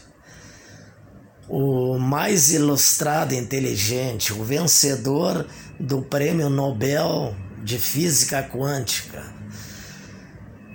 O 1.48 2.00
mais 2.00 2.52
ilustrado 2.52 3.36
inteligente, 3.36 4.34
o 4.34 4.44
vencedor 4.44 5.46
do 5.80 6.02
Prêmio 6.02 6.50
Nobel 6.50 7.36
de 7.64 7.78
Física 7.78 8.42
Quântica, 8.44 9.24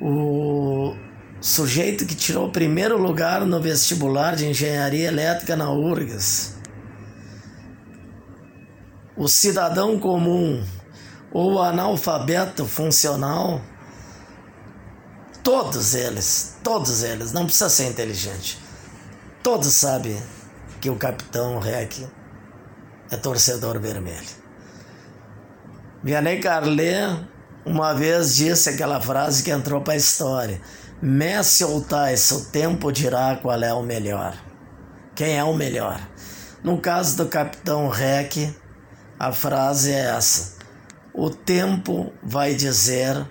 o 0.00 0.94
sujeito 1.40 2.06
que 2.06 2.14
tirou 2.14 2.48
o 2.48 2.52
primeiro 2.52 2.96
lugar 2.96 3.44
no 3.44 3.60
vestibular 3.60 4.36
de 4.36 4.46
Engenharia 4.46 5.08
Elétrica 5.08 5.56
na 5.56 5.70
URGS, 5.70 6.56
o 9.16 9.28
cidadão 9.28 9.98
comum 9.98 10.64
ou 11.32 11.60
analfabeto 11.62 12.66
funcional, 12.66 13.60
todos 15.42 15.94
eles, 15.94 16.56
todos 16.62 17.02
eles, 17.02 17.32
não 17.32 17.44
precisa 17.44 17.68
ser 17.68 17.88
inteligente, 17.88 18.58
todos 19.42 19.72
sabem 19.72 20.20
que 20.80 20.90
o 20.90 20.96
capitão 20.96 21.58
Rec 21.58 22.06
é 23.10 23.16
torcedor 23.16 23.80
vermelho. 23.80 24.45
Vianney 26.02 26.40
Carlet 26.40 27.26
uma 27.66 27.92
vez 27.92 28.36
disse 28.36 28.70
aquela 28.70 29.00
frase 29.00 29.42
que 29.42 29.50
entrou 29.50 29.80
para 29.80 29.94
a 29.94 29.96
história: 29.96 30.60
Messi 31.02 31.64
ou 31.64 31.80
Tyson, 31.80 32.36
o 32.36 32.44
tempo 32.44 32.92
dirá 32.92 33.36
qual 33.42 33.60
é 33.60 33.74
o 33.74 33.82
melhor. 33.82 34.36
Quem 35.16 35.36
é 35.36 35.42
o 35.42 35.52
melhor? 35.52 36.00
No 36.62 36.78
caso 36.80 37.16
do 37.16 37.26
capitão 37.26 37.88
Rec, 37.88 38.54
a 39.18 39.32
frase 39.32 39.90
é 39.90 40.16
essa: 40.16 40.58
O 41.12 41.28
tempo 41.28 42.12
vai 42.22 42.54
dizer 42.54 43.26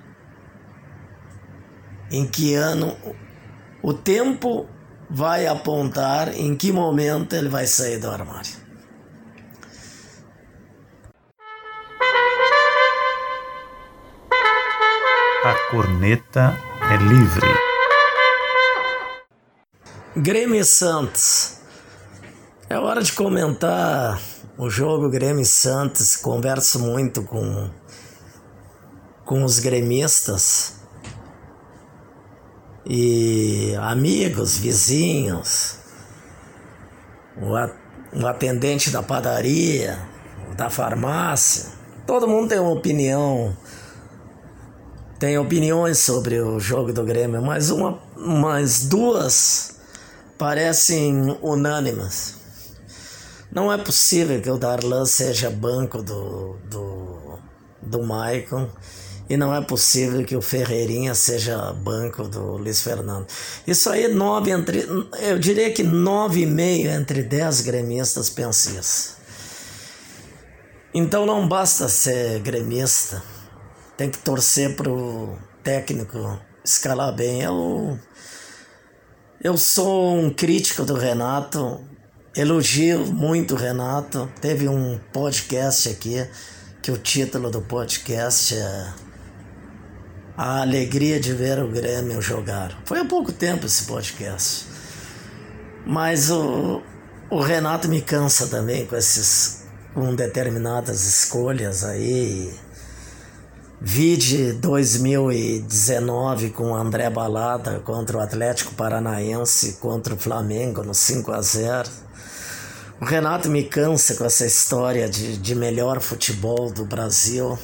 em 2.12 2.28
que 2.28 2.56
ano, 2.56 2.97
o 3.82 3.93
tempo 3.93 4.67
vai 5.10 5.47
apontar 5.47 6.38
em 6.38 6.56
que 6.58 6.73
momento 6.73 7.34
ele 7.34 7.47
vai 7.47 7.67
sair 7.67 7.99
do 7.99 8.10
armário. 8.10 8.64
A 15.45 15.53
corneta 15.69 16.58
é 16.91 16.97
livre. 16.97 17.47
Grêmio 20.17 20.65
Santos. 20.65 21.60
É 22.67 22.79
hora 22.79 23.03
de 23.03 23.13
comentar 23.13 24.19
o 24.58 24.71
jogo 24.71 25.08
Grêmio 25.08 25.45
Santos, 25.45 26.15
converso 26.15 26.79
muito 26.79 27.21
com, 27.21 27.69
com 29.23 29.43
os 29.43 29.60
gremistas 29.60 30.79
e 32.84 33.75
amigos, 33.79 34.58
vizinhos, 34.58 35.77
o 37.39 38.25
atendente 38.25 38.89
da 38.89 39.03
padaria, 39.03 40.10
da 40.58 40.71
farmácia, 40.71 41.69
todo 42.08 42.27
mundo 42.27 42.49
tem 42.49 42.58
uma 42.58 42.71
opinião, 42.71 43.55
tem 45.19 45.38
opiniões 45.38 45.99
sobre 45.99 46.39
o 46.39 46.60
jogo 46.60 46.91
do 46.91 47.04
Grêmio, 47.04 47.41
mas 47.41 47.69
uma, 47.69 47.99
mas 48.17 48.86
duas 48.86 49.75
parecem 50.38 51.38
unânimes. 51.41 52.36
Não 53.51 53.71
é 53.71 53.78
possível 53.78 54.41
que 54.41 54.49
o 54.49 54.58
Darlan 54.58 55.06
seja 55.06 55.49
banco 55.49 56.04
do, 56.04 56.58
do, 56.69 57.39
do 57.82 58.04
Maicon 58.04 58.69
e 59.30 59.38
não 59.38 59.56
é 59.56 59.62
possível 59.62 60.23
que 60.25 60.36
o 60.36 60.41
Ferreirinha 60.41 61.15
seja 61.15 61.71
banco 61.71 62.28
do 62.28 62.58
Luiz 62.58 62.82
Fernando. 62.82 63.25
Isso 63.65 63.89
aí, 63.89 64.08
nove 64.08 64.51
entre. 64.51 64.86
Eu 65.21 65.39
diria 65.39 65.71
que 65.71 65.84
nove 65.84 66.41
e 66.41 66.45
meio 66.45 66.91
entre 66.91 67.23
dez 67.23 67.62
gremistas 67.62 68.30
pensam 68.30 68.78
isso. 68.78 69.15
Então 70.93 71.25
não 71.25 71.47
basta 71.47 71.89
ser 71.89 72.39
gremista, 72.39 73.23
tem 73.97 74.10
que 74.10 74.17
torcer 74.17 74.75
pro 74.75 75.38
técnico 75.63 76.39
escalar 76.63 77.13
bem. 77.13 77.41
Eu, 77.41 77.99
eu 79.41 79.58
sou 79.58 80.15
um 80.15 80.29
crítico 80.29 80.84
do 80.84 80.95
Renato, 80.95 81.84
Elogio 82.36 83.05
muito 83.05 83.53
o 83.53 83.58
Renato. 83.58 84.29
Teve 84.41 84.67
um 84.67 84.99
podcast 85.13 85.89
aqui 85.89 86.27
que 86.81 86.91
o 86.91 86.97
título 86.97 87.49
do 87.49 87.62
podcast 87.62 88.55
é 88.55 88.93
A 90.36 90.62
Alegria 90.62 91.19
de 91.19 91.34
Ver 91.34 91.60
o 91.60 91.69
Grêmio 91.69 92.21
Jogar. 92.21 92.77
Foi 92.86 92.99
há 92.99 93.05
pouco 93.05 93.31
tempo 93.31 93.65
esse 93.65 93.86
podcast. 93.86 94.67
Mas 95.86 96.29
o, 96.29 96.81
o 97.29 97.39
Renato 97.39 97.88
me 97.88 98.01
cansa 98.01 98.47
também 98.47 98.86
com 98.86 98.95
esses 98.95 99.63
com 99.93 100.13
determinadas 100.13 101.05
escolhas 101.05 101.86
aí. 101.86 102.53
Vide 103.81 104.53
2019 104.53 106.51
com 106.51 106.73
André 106.75 107.09
Balada 107.09 107.79
contra 107.79 108.17
o 108.17 108.21
Atlético 108.21 108.73
Paranaense 108.73 109.73
contra 109.81 110.13
o 110.13 110.17
Flamengo 110.17 110.83
no 110.83 110.93
5 110.93 111.31
a 111.31 111.41
0 111.41 112.05
o 112.99 113.03
Renato 113.03 113.49
me 113.49 113.61
cansa 113.65 114.15
com 114.15 114.23
essa 114.23 114.45
história 114.45 115.09
de, 115.09 115.38
de 115.38 115.53
melhor 115.53 115.99
futebol 115.99 116.71
do 116.71 116.85
Brasil. 116.85 117.59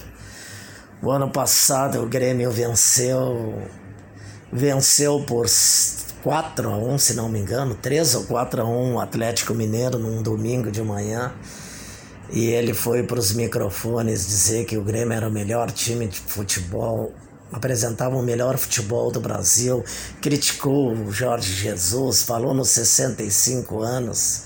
O 1.02 1.10
ano 1.10 1.30
passado 1.32 2.04
o 2.04 2.06
Grêmio 2.06 2.52
venceu 2.52 3.64
venceu 4.52 5.24
por 5.26 5.48
4 6.22 6.70
a 6.70 6.78
1, 6.78 6.98
se 6.98 7.14
não 7.14 7.30
me 7.30 7.40
engano, 7.40 7.76
3 7.76 8.16
ou 8.16 8.24
4 8.26 8.62
a 8.62 8.66
1 8.66 8.96
o 8.96 9.00
Atlético 9.00 9.54
Mineiro 9.54 9.98
num 9.98 10.22
domingo 10.22 10.70
de 10.70 10.82
manhã. 10.82 11.32
E 12.32 12.46
ele 12.46 12.74
foi 12.74 13.04
para 13.04 13.20
os 13.20 13.34
microfones 13.34 14.26
dizer 14.26 14.66
que 14.66 14.78
o 14.78 14.84
Grêmio 14.84 15.14
era 15.14 15.28
o 15.28 15.32
melhor 15.32 15.70
time 15.70 16.08
de 16.08 16.18
futebol, 16.20 17.14
apresentava 17.52 18.16
o 18.16 18.24
melhor 18.24 18.58
futebol 18.58 19.12
do 19.12 19.20
Brasil, 19.20 19.84
criticou 20.22 20.94
o 20.94 21.12
Jorge 21.12 21.54
Jesus, 21.54 22.22
falou 22.24 22.54
nos 22.54 22.70
65 22.70 23.82
anos 23.82 24.44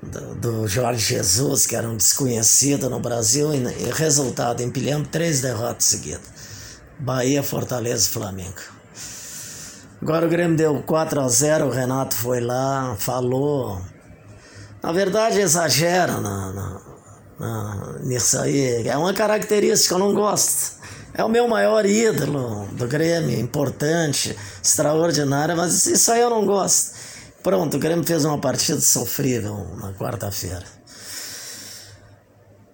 do, 0.00 0.34
do 0.36 0.68
Jorge 0.68 1.14
Jesus, 1.14 1.66
que 1.66 1.74
era 1.74 1.88
um 1.88 1.96
desconhecido 1.96 2.88
no 2.88 3.00
Brasil, 3.00 3.52
e, 3.52 3.58
e 3.58 3.90
resultado, 3.92 4.62
empilhamos 4.62 5.08
três 5.08 5.40
derrotas 5.40 5.86
seguidas. 5.86 6.40
Bahia, 6.98 7.42
Fortaleza 7.42 8.06
e 8.06 8.12
Flamengo. 8.12 8.60
Agora 10.00 10.26
o 10.26 10.30
Grêmio 10.30 10.56
deu 10.56 10.82
4 10.82 11.20
a 11.20 11.28
0 11.28 11.66
o 11.66 11.70
Renato 11.70 12.14
foi 12.14 12.40
lá, 12.40 12.94
falou. 12.98 13.82
Na 14.82 14.92
verdade, 14.92 15.40
exagera 15.40 16.20
na, 16.20 16.52
na, 16.52 16.80
na, 17.38 17.98
nisso 18.00 18.38
aí. 18.38 18.86
É 18.88 18.96
uma 18.96 19.12
característica 19.12 19.94
que 19.94 20.00
eu 20.00 20.06
não 20.06 20.14
gosto. 20.14 20.80
É 21.12 21.24
o 21.24 21.28
meu 21.28 21.46
maior 21.48 21.84
ídolo 21.84 22.66
do 22.72 22.86
Grêmio, 22.86 23.38
importante, 23.38 24.36
extraordinário, 24.62 25.56
mas 25.56 25.86
isso 25.86 26.10
aí 26.12 26.20
eu 26.20 26.30
não 26.30 26.46
gosto. 26.46 26.92
Pronto, 27.42 27.76
o 27.76 27.80
Grêmio 27.80 28.04
fez 28.04 28.24
uma 28.24 28.38
partida 28.38 28.80
sofrível 28.80 29.66
na 29.80 29.92
quarta-feira. 29.94 30.64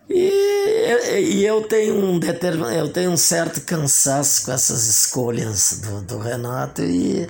E, 0.08 1.18
e, 1.20 1.44
eu 1.44 1.62
tenho 1.62 1.96
um 1.96 2.18
determin, 2.18 2.74
eu 2.74 2.88
tenho 2.88 3.10
um 3.10 3.16
certo 3.16 3.60
cansaço 3.62 4.44
com 4.44 4.52
essas 4.52 4.86
escolhas 4.86 5.80
do, 5.82 6.02
do 6.02 6.18
Renato 6.18 6.82
e, 6.82 7.28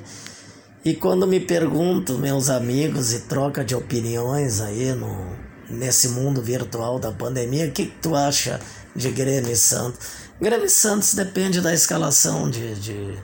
e 0.87 0.94
quando 0.94 1.27
me 1.27 1.40
pergunto, 1.40 2.16
meus 2.16 2.49
amigos, 2.49 3.12
e 3.12 3.22
troca 3.22 3.64
de 3.64 3.75
opiniões 3.75 4.61
aí 4.61 4.92
no, 4.92 5.37
nesse 5.68 6.11
mundo 6.11 6.40
virtual 6.40 7.01
da 7.01 7.11
pandemia, 7.11 7.66
o 7.66 7.72
que, 7.72 7.87
que 7.87 7.99
tu 8.01 8.14
acha 8.14 8.61
de 8.94 9.11
Grêmio 9.11 9.51
e 9.51 9.57
Santos? 9.57 9.99
Grêmio 10.40 10.66
e 10.66 10.70
Santos 10.70 11.12
depende 11.14 11.61
da 11.61 11.75
escalação 11.75 12.49
de, 12.49 12.77
de 12.77 13.18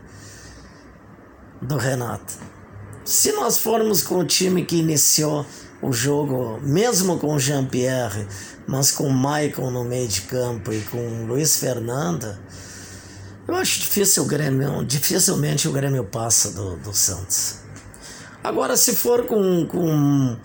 do 1.60 1.76
Renato. 1.76 2.34
Se 3.04 3.30
nós 3.30 3.58
formos 3.58 4.02
com 4.02 4.18
o 4.18 4.24
time 4.24 4.64
que 4.64 4.78
iniciou 4.78 5.46
o 5.80 5.92
jogo, 5.92 6.58
mesmo 6.64 7.16
com 7.16 7.38
Jean-Pierre, 7.38 8.26
mas 8.66 8.90
com 8.90 9.08
Michael 9.12 9.70
no 9.70 9.84
meio 9.84 10.08
de 10.08 10.22
campo 10.22 10.72
e 10.72 10.80
com 10.80 11.26
Luiz 11.26 11.58
Fernando, 11.58 12.36
eu 13.48 13.56
acho 13.56 13.80
difícil 13.80 14.22
o 14.22 14.26
Grêmio, 14.26 14.84
dificilmente 14.84 15.68
o 15.68 15.72
Grêmio 15.72 16.04
passa 16.04 16.52
do, 16.52 16.76
do 16.76 16.94
Santos. 16.94 17.56
Agora, 18.42 18.76
se 18.76 18.94
for 18.94 19.26
com, 19.26 19.66
com, 19.66 20.36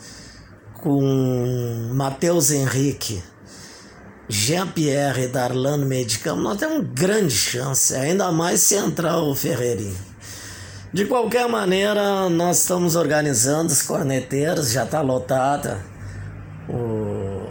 com 0.74 1.92
Matheus 1.94 2.52
Henrique, 2.52 3.24
Jean-Pierre 4.30 5.24
e 5.24 5.28
Darlan 5.28 5.78
no 5.78 5.86
meio 5.86 6.06
de 6.06 6.20
campo, 6.20 6.42
nós 6.42 6.58
temos 6.58 6.86
grande 6.94 7.34
chance, 7.34 7.96
ainda 7.96 8.32
mais 8.32 8.62
se 8.62 8.76
entrar 8.76 9.18
o 9.20 9.34
Ferreirinho. 9.34 9.98
De 10.94 11.06
qualquer 11.06 11.48
maneira, 11.48 12.30
nós 12.30 12.62
estamos 12.62 12.96
organizando 12.96 13.72
os 13.72 13.82
corneteiros, 13.82 14.72
já 14.72 14.84
está 14.84 15.02
lotada. 15.02 15.84
O... 16.70 17.46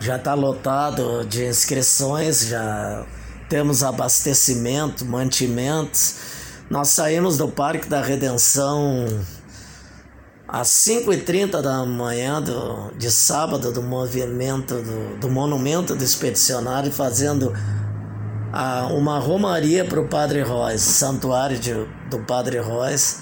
Já 0.00 0.16
está 0.16 0.32
lotado 0.32 1.24
de 1.26 1.44
inscrições, 1.44 2.46
já 2.46 3.04
temos 3.50 3.82
abastecimento, 3.82 5.04
mantimentos. 5.04 6.14
Nós 6.70 6.88
saímos 6.90 7.36
do 7.36 7.48
Parque 7.48 7.88
da 7.88 8.00
Redenção 8.00 9.06
às 10.46 10.68
5h30 10.68 11.60
da 11.60 11.84
manhã 11.84 12.40
do, 12.40 12.92
de 12.96 13.10
sábado 13.10 13.72
do 13.72 13.82
movimento 13.82 14.76
do, 14.76 15.18
do 15.18 15.28
monumento 15.28 15.96
do 15.96 16.04
expedicionário, 16.04 16.92
fazendo 16.92 17.52
a, 18.52 18.86
uma 18.86 19.18
romaria 19.18 19.84
para 19.84 20.00
o 20.00 20.06
Padre 20.06 20.42
Royce, 20.42 20.92
santuário 20.92 21.58
de, 21.58 21.74
do 22.08 22.20
Padre 22.20 22.60
Royce, 22.60 23.18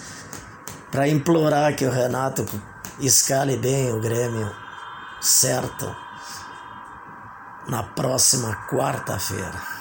para 0.93 1.09
implorar 1.09 1.75
que 1.75 1.87
o 1.87 1.91
Renato 1.91 2.47
escale 3.01 3.57
bem 3.57 3.91
o 3.93 4.01
Grêmio 4.01 4.51
certo 5.23 5.97
na 7.67 7.83
próxima 7.83 8.55
quarta-feira. 8.71 9.78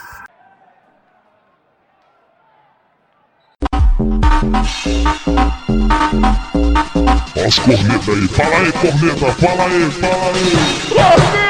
As 7.44 7.58
cornetas 7.60 8.08
aí, 8.08 8.28
fala 8.28 8.58
aí, 8.58 8.72
corneta, 8.72 9.34
fala 9.34 9.64
aí, 9.64 9.92
fala 9.92 10.28
aí. 10.28 10.52
Corneta! 10.94 11.48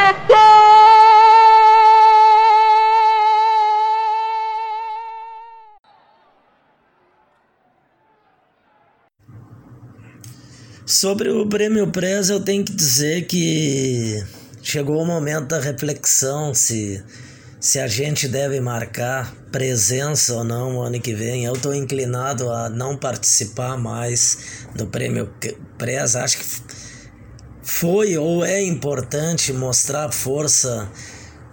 Sobre 10.86 11.30
o 11.30 11.45
Prêmio 11.45 11.91
Press, 11.91 12.30
eu 12.30 12.39
tenho 12.39 12.63
que 12.63 12.71
dizer 12.71 13.28
que 13.28 14.23
chegou 14.63 15.02
o 15.02 15.06
momento 15.06 15.47
da 15.47 15.60
reflexão 15.60 16.54
se, 16.54 17.04
se 17.60 17.80
a 17.80 17.88
gente 17.88 18.28
deve 18.28 18.60
marcar 18.60 19.34
presença 19.52 20.34
ou 20.36 20.43
não 20.43 20.78
o 20.78 20.82
ano 20.82 21.00
que 21.00 21.13
vem. 21.13 21.46
Eu 21.46 21.54
estou 21.54 21.74
inclinado 21.74 22.50
a 22.50 22.70
não 22.70 22.96
participar 22.96 23.78
mais 23.78 24.67
do 24.76 24.88
Prêmio 24.88 25.34
Press. 25.78 26.15
Acho 26.15 26.38
que 26.38 26.46
foi 27.63 28.17
ou 28.17 28.46
é 28.46 28.62
importante 28.62 29.52
mostrar 29.52 30.06
a 30.06 30.12
força 30.12 30.89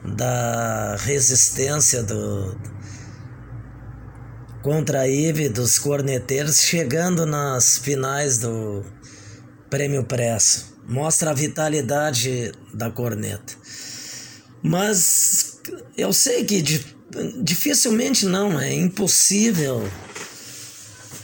da 0.05 0.97
resistência 0.97 2.03
do 2.03 2.57
contra 4.63 5.01
a 5.01 5.09
IVE 5.09 5.51
dos 5.51 5.79
corneteiros 5.79 6.61
chegando 6.61 7.27
nas 7.27 7.77
finais 7.77 8.39
do 8.39 8.83
Prêmio 9.69 10.05
Press. 10.05 10.73
Mostra 10.87 11.31
a 11.31 11.35
vitalidade 11.35 12.53
da 12.73 12.91
corneta. 12.91 13.55
Mas 14.63 15.54
eu 15.97 16.13
sei 16.13 16.45
que 16.45 16.63
dificilmente 17.43 18.27
não, 18.27 18.59
é 18.61 18.75
impossível 18.75 19.83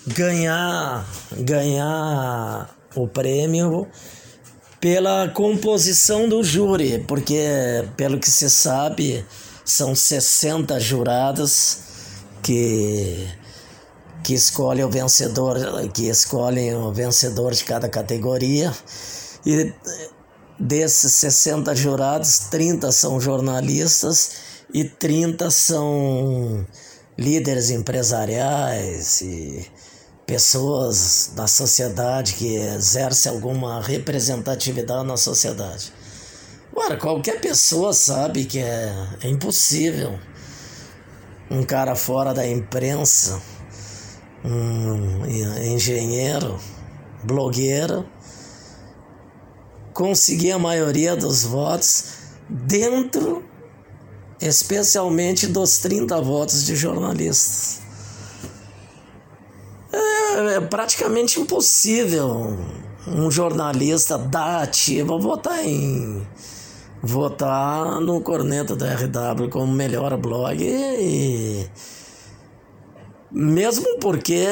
ganhar 0.07 1.07
ganhar 1.33 2.75
o 2.95 3.07
prêmio 3.07 3.89
pela 4.81 5.29
composição 5.29 6.29
do 6.29 6.43
júri, 6.43 7.05
porque 7.07 7.85
pelo 7.97 8.19
que 8.19 8.31
se 8.31 8.49
sabe, 8.49 9.25
são 9.65 9.95
60 9.95 10.81
jurados 10.81 11.79
que 12.43 13.29
que 14.23 14.35
escolhe 14.35 14.85
o 14.85 14.91
vencedor, 14.91 15.57
que 15.93 16.09
escolhem 16.09 16.75
o 16.75 16.93
vencedor 16.93 17.53
de 17.53 17.65
cada 17.65 17.89
categoria. 17.89 18.73
E 19.47 19.73
desses 20.61 21.15
60 21.15 21.75
jurados, 21.75 22.39
30 22.51 22.93
são 22.93 23.21
jornalistas 23.21 24.33
e 24.73 24.85
30 24.85 25.51
são 25.51 26.67
líderes 27.19 27.71
empresariais 27.71 29.21
e 29.23 29.67
pessoas 30.27 31.33
da 31.35 31.47
sociedade 31.47 32.35
que 32.35 32.55
exercem 32.55 33.33
alguma 33.33 33.81
representatividade 33.81 35.07
na 35.07 35.17
sociedade. 35.17 35.93
Agora, 36.71 36.97
qualquer 36.97 37.41
pessoa 37.41 37.93
sabe 37.93 38.45
que 38.45 38.61
é, 38.61 38.95
é 39.23 39.29
impossível 39.29 40.19
um 41.51 41.65
cara 41.65 41.97
fora 41.97 42.33
da 42.33 42.47
imprensa 42.47 43.41
um 44.45 45.27
engenheiro, 45.63 46.59
blogueiro, 47.23 48.07
conseguir 49.93 50.53
a 50.53 50.59
maioria 50.59 51.17
dos 51.17 51.45
votos 51.45 52.05
dentro, 52.49 53.45
especialmente 54.41 55.47
dos 55.47 55.79
30 55.79 56.21
votos 56.21 56.65
de 56.65 56.75
jornalistas. 56.75 57.81
É, 59.93 60.57
é 60.57 60.61
praticamente 60.61 61.41
impossível 61.41 62.57
um 63.07 63.31
jornalista 63.31 64.17
da 64.19 64.63
ativa 64.63 65.19
votar 65.19 65.65
em 65.65 66.27
votar 67.03 68.01
no 68.01 68.21
corneta 68.21 68.77
da 68.77 68.95
RW 68.95 69.49
como 69.49 69.73
melhor 69.73 70.17
blog 70.19 70.63
e 70.63 71.67
mesmo 73.31 73.99
porque 74.01 74.49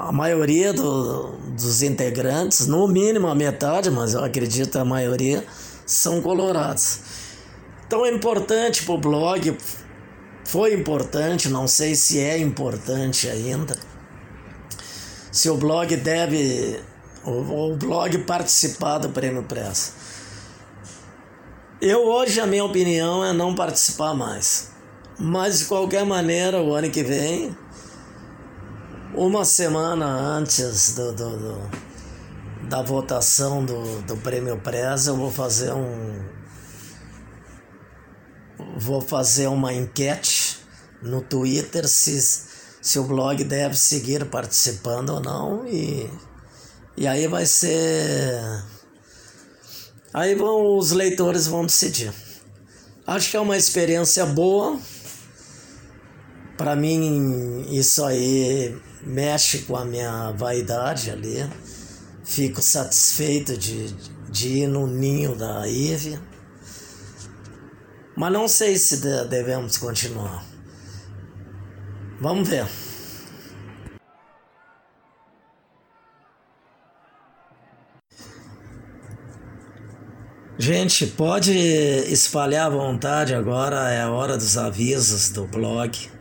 a 0.00 0.10
maioria 0.12 0.72
do, 0.72 1.32
dos 1.54 1.82
integrantes, 1.82 2.66
no 2.66 2.88
mínimo 2.88 3.28
a 3.28 3.34
metade, 3.34 3.90
mas 3.90 4.14
eu 4.14 4.24
acredito 4.24 4.78
a 4.78 4.84
maioria, 4.84 5.44
são 5.84 6.22
colorados. 6.22 7.00
Então 7.86 8.06
é 8.06 8.10
importante 8.10 8.82
para 8.82 8.94
o 8.94 8.98
blog, 8.98 9.58
foi 10.44 10.72
importante, 10.72 11.50
não 11.50 11.68
sei 11.68 11.94
se 11.94 12.18
é 12.18 12.38
importante 12.38 13.28
ainda. 13.28 13.76
Se 15.30 15.50
o 15.50 15.56
blog 15.56 15.94
deve, 15.96 16.80
o, 17.22 17.72
o 17.72 17.76
blog 17.76 18.16
participar 18.20 18.98
do 18.98 19.10
Prêmio 19.10 19.42
Pressa. 19.42 19.92
Eu 21.78 22.06
hoje 22.06 22.40
a 22.40 22.46
minha 22.46 22.64
opinião 22.64 23.22
é 23.22 23.34
não 23.34 23.54
participar 23.54 24.14
mais. 24.14 24.70
Mas 25.18 25.58
de 25.58 25.64
qualquer 25.66 26.06
maneira, 26.06 26.62
o 26.62 26.74
ano 26.74 26.90
que 26.90 27.02
vem, 27.02 27.54
uma 29.14 29.44
semana 29.44 30.06
antes 30.06 30.94
do, 30.94 31.12
do, 31.12 31.36
do 31.36 31.90
da 32.70 32.82
votação 32.82 33.64
do, 33.64 34.00
do 34.02 34.16
Prêmio 34.18 34.56
Preza, 34.58 35.10
eu 35.10 35.16
vou 35.16 35.30
fazer 35.30 35.72
um. 35.72 36.24
Vou 38.76 39.00
fazer 39.00 39.48
uma 39.48 39.72
enquete 39.72 40.58
no 41.02 41.20
Twitter 41.20 41.88
se, 41.88 42.20
se 42.80 42.98
o 42.98 43.04
blog 43.04 43.42
deve 43.42 43.76
seguir 43.76 44.26
participando 44.26 45.10
ou 45.10 45.20
não. 45.20 45.66
E, 45.66 46.08
e 46.96 47.08
aí 47.08 47.26
vai 47.26 47.44
ser. 47.44 48.40
Aí 50.14 50.36
vão, 50.36 50.76
os 50.76 50.92
leitores 50.92 51.48
vão 51.48 51.66
decidir. 51.66 52.12
Acho 53.04 53.30
que 53.30 53.36
é 53.36 53.40
uma 53.40 53.56
experiência 53.56 54.24
boa. 54.26 54.78
Para 56.60 56.76
mim, 56.76 57.64
isso 57.70 58.04
aí 58.04 58.78
mexe 59.00 59.60
com 59.60 59.74
a 59.78 59.82
minha 59.82 60.30
vaidade 60.32 61.10
ali. 61.10 61.48
Fico 62.22 62.60
satisfeito 62.60 63.56
de, 63.56 63.90
de 64.28 64.48
ir 64.48 64.66
no 64.66 64.86
ninho 64.86 65.34
da 65.34 65.66
Ivy. 65.66 66.20
Mas 68.14 68.30
não 68.30 68.46
sei 68.46 68.76
se 68.76 68.98
devemos 69.30 69.78
continuar. 69.78 70.44
Vamos 72.20 72.46
ver. 72.46 72.66
Gente, 80.58 81.06
pode 81.06 81.52
espalhar 81.52 82.66
à 82.66 82.68
vontade 82.68 83.34
agora, 83.34 83.90
é 83.90 84.02
a 84.02 84.10
hora 84.10 84.36
dos 84.36 84.58
avisos 84.58 85.30
do 85.30 85.46
blog, 85.46 86.19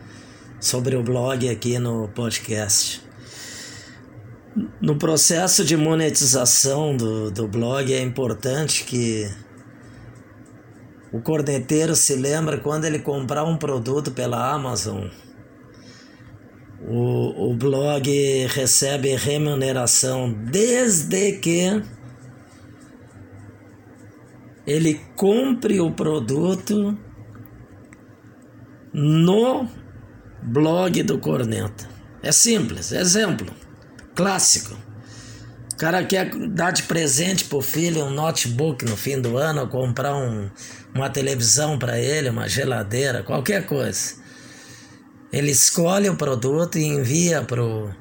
sobre 0.59 0.95
o 0.95 1.03
blog 1.03 1.49
aqui 1.49 1.79
no 1.79 2.09
podcast. 2.09 3.01
No 4.81 4.97
processo 4.97 5.63
de 5.63 5.77
monetização 5.77 6.97
do, 6.97 7.31
do 7.31 7.47
blog 7.47 7.93
é 7.93 8.01
importante 8.01 8.83
que 8.83 9.29
o 11.11 11.21
corneteiro 11.21 11.95
se 11.95 12.15
lembre 12.15 12.57
quando 12.57 12.85
ele 12.85 12.99
comprar 12.99 13.43
um 13.43 13.57
produto 13.57 14.11
pela 14.11 14.51
Amazon. 14.51 15.07
O, 16.87 17.51
o 17.51 17.55
blog 17.55 18.09
recebe 18.47 19.15
remuneração 19.15 20.31
desde 20.31 21.33
que 21.33 21.83
ele 24.65 25.01
compre 25.15 25.79
o 25.79 25.91
produto 25.91 26.97
no 28.93 29.67
blog 30.41 31.03
do 31.03 31.19
Corneta. 31.19 31.87
É 32.21 32.31
simples, 32.31 32.91
exemplo. 32.91 33.53
Clássico. 34.15 34.75
O 35.73 35.75
cara 35.77 36.03
quer 36.03 36.29
dar 36.49 36.71
de 36.71 36.83
presente 36.83 37.45
pro 37.45 37.61
filho 37.61 38.03
um 38.03 38.09
notebook 38.09 38.83
no 38.83 38.97
fim 38.97 39.21
do 39.21 39.37
ano, 39.37 39.67
comprar 39.67 40.15
um, 40.15 40.49
uma 40.93 41.09
televisão 41.09 41.79
para 41.79 41.97
ele, 41.97 42.29
uma 42.29 42.49
geladeira, 42.49 43.23
qualquer 43.23 43.65
coisa. 43.65 44.15
Ele 45.31 45.51
escolhe 45.51 46.09
o 46.09 46.17
produto 46.17 46.77
e 46.77 46.83
envia 46.83 47.41
pro 47.43 47.93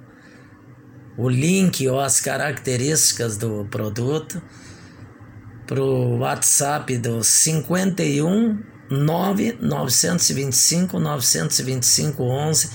o 1.16 1.28
link 1.28 1.86
ou 1.88 2.00
as 2.00 2.20
características 2.20 3.36
do 3.36 3.66
produto 3.70 4.40
pro 5.66 6.16
WhatsApp 6.18 6.96
do 6.96 7.22
51 7.22 8.58
925 8.90 10.98
925 10.98 12.22
11 12.22 12.70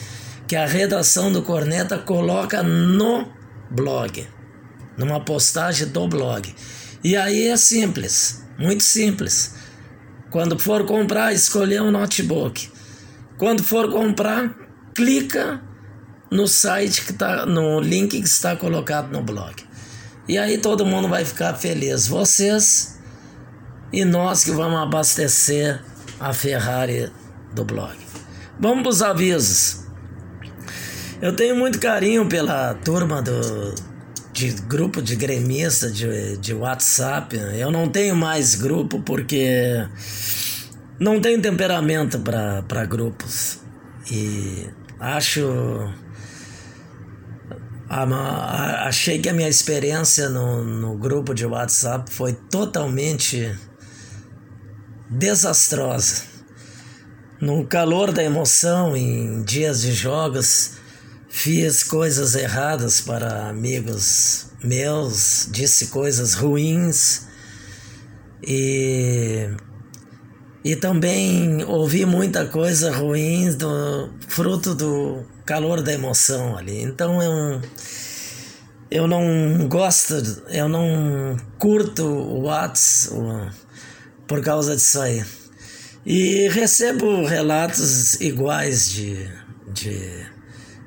que 0.47 0.55
a 0.55 0.65
redação 0.65 1.31
do 1.31 1.41
Corneta 1.41 1.97
coloca 1.97 2.61
no 2.61 3.27
blog, 3.71 4.27
numa 4.97 5.19
postagem 5.19 5.87
do 5.87 6.07
blog. 6.07 6.53
E 7.03 7.15
aí 7.15 7.47
é 7.47 7.57
simples, 7.57 8.43
muito 8.57 8.83
simples. 8.83 9.55
Quando 10.29 10.57
for 10.57 10.85
comprar, 10.85 11.33
escolher 11.33 11.81
um 11.81 11.91
notebook. 11.91 12.69
Quando 13.37 13.63
for 13.63 13.91
comprar, 13.91 14.53
clica 14.93 15.61
no 16.31 16.47
site 16.47 17.05
que 17.05 17.13
tá, 17.13 17.45
no 17.45 17.79
link 17.79 18.19
que 18.19 18.27
está 18.27 18.55
colocado 18.55 19.11
no 19.11 19.21
blog. 19.21 19.55
E 20.27 20.37
aí 20.37 20.57
todo 20.57 20.85
mundo 20.85 21.07
vai 21.07 21.25
ficar 21.25 21.53
feliz. 21.55 22.07
Vocês 22.07 22.99
e 23.91 24.03
nós 24.03 24.43
que 24.43 24.51
vamos 24.51 24.79
abastecer 24.79 25.83
a 26.23 26.31
Ferrari 26.31 27.11
do 27.53 27.65
blog. 27.65 27.97
Vamos 28.57 28.81
para 28.81 28.89
os 28.89 29.01
avisos. 29.01 29.83
Eu 31.21 31.35
tenho 31.35 31.53
muito 31.57 31.79
carinho 31.79 32.25
pela 32.27 32.73
turma 32.75 33.21
do 33.21 33.75
de 34.31 34.51
grupo 34.67 35.01
de 35.01 35.17
gremista 35.17 35.91
de, 35.91 36.37
de 36.37 36.53
WhatsApp. 36.53 37.35
Eu 37.35 37.69
não 37.69 37.89
tenho 37.89 38.15
mais 38.15 38.55
grupo 38.55 39.01
porque 39.01 39.85
não 40.97 41.19
tenho 41.19 41.41
temperamento 41.41 42.17
para 42.19 42.85
grupos. 42.85 43.59
E 44.09 44.69
acho. 44.99 45.43
A, 47.89 48.03
a, 48.03 48.87
achei 48.87 49.19
que 49.19 49.27
a 49.27 49.33
minha 49.33 49.49
experiência 49.49 50.29
no, 50.29 50.63
no 50.63 50.97
grupo 50.97 51.33
de 51.33 51.45
WhatsApp 51.45 52.09
foi 52.09 52.31
totalmente 52.31 53.53
desastrosa. 55.17 56.23
No 57.39 57.65
calor 57.65 58.11
da 58.11 58.23
emoção, 58.23 58.95
em 58.95 59.43
dias 59.43 59.81
de 59.81 59.93
jogos, 59.93 60.77
Fiz 61.35 61.81
coisas 61.81 62.35
erradas 62.35 63.01
para 63.01 63.49
amigos 63.49 64.51
meus, 64.63 65.49
disse 65.51 65.87
coisas 65.87 66.35
ruins 66.35 67.25
e, 68.41 69.49
e 70.63 70.75
também 70.75 71.63
ouvi 71.65 72.05
muita 72.05 72.45
coisa 72.45 72.95
ruim 72.95 73.51
do 73.57 74.13
fruto 74.27 74.75
do 74.75 75.25
calor 75.43 75.81
da 75.81 75.91
emoção 75.91 76.55
ali. 76.55 76.83
Então 76.83 77.19
eu, 77.19 77.61
eu 78.91 79.07
não 79.07 79.67
gosto, 79.67 80.13
eu 80.49 80.69
não 80.69 81.35
curto 81.57 82.05
o 82.05 82.43
WhatsApp 82.43 83.51
por 84.33 84.43
causa 84.43 84.75
disso 84.75 84.99
aí. 84.99 85.23
E 86.05 86.49
recebo 86.49 87.25
relatos 87.25 88.19
iguais 88.19 88.89
de, 88.89 89.29
de 89.71 90.33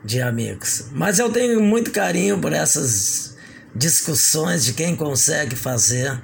de 0.07 0.23
amigos. 0.23 0.87
Mas 0.93 1.19
eu 1.19 1.31
tenho 1.31 1.61
muito 1.61 1.91
carinho 1.91 2.39
por 2.39 2.53
essas 2.53 3.37
discussões 3.75 4.65
de 4.65 4.73
quem 4.73 4.95
consegue 4.95 5.57
fazer 5.57 6.23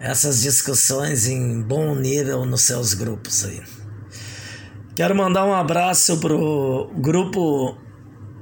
essas 0.00 0.40
discussões 0.40 1.26
em 1.26 1.60
bom 1.60 1.94
nível 1.94 2.44
nos 2.44 2.62
seus 2.62 2.94
grupos 2.94 3.44
aí. 3.44 3.60
Quero 4.94 5.16
mandar 5.16 5.44
um 5.44 5.52
abraço 5.52 6.18
pro 6.18 6.92
grupo 6.96 7.76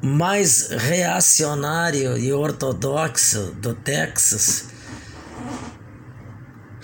mais 0.03 0.69
reacionário 0.71 2.17
e 2.19 2.33
ortodoxo 2.33 3.53
do 3.61 3.75
Texas, 3.75 4.69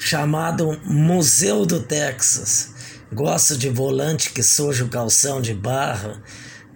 chamado 0.07 0.81
Museu 0.85 1.67
do 1.67 1.81
Texas. 1.81 2.73
Gosto 3.13 3.59
de 3.59 3.69
volante 3.69 4.31
que 4.31 4.43
suja 4.43 4.85
o 4.85 4.89
calção 4.89 5.41
de 5.41 5.53
barro 5.53 6.17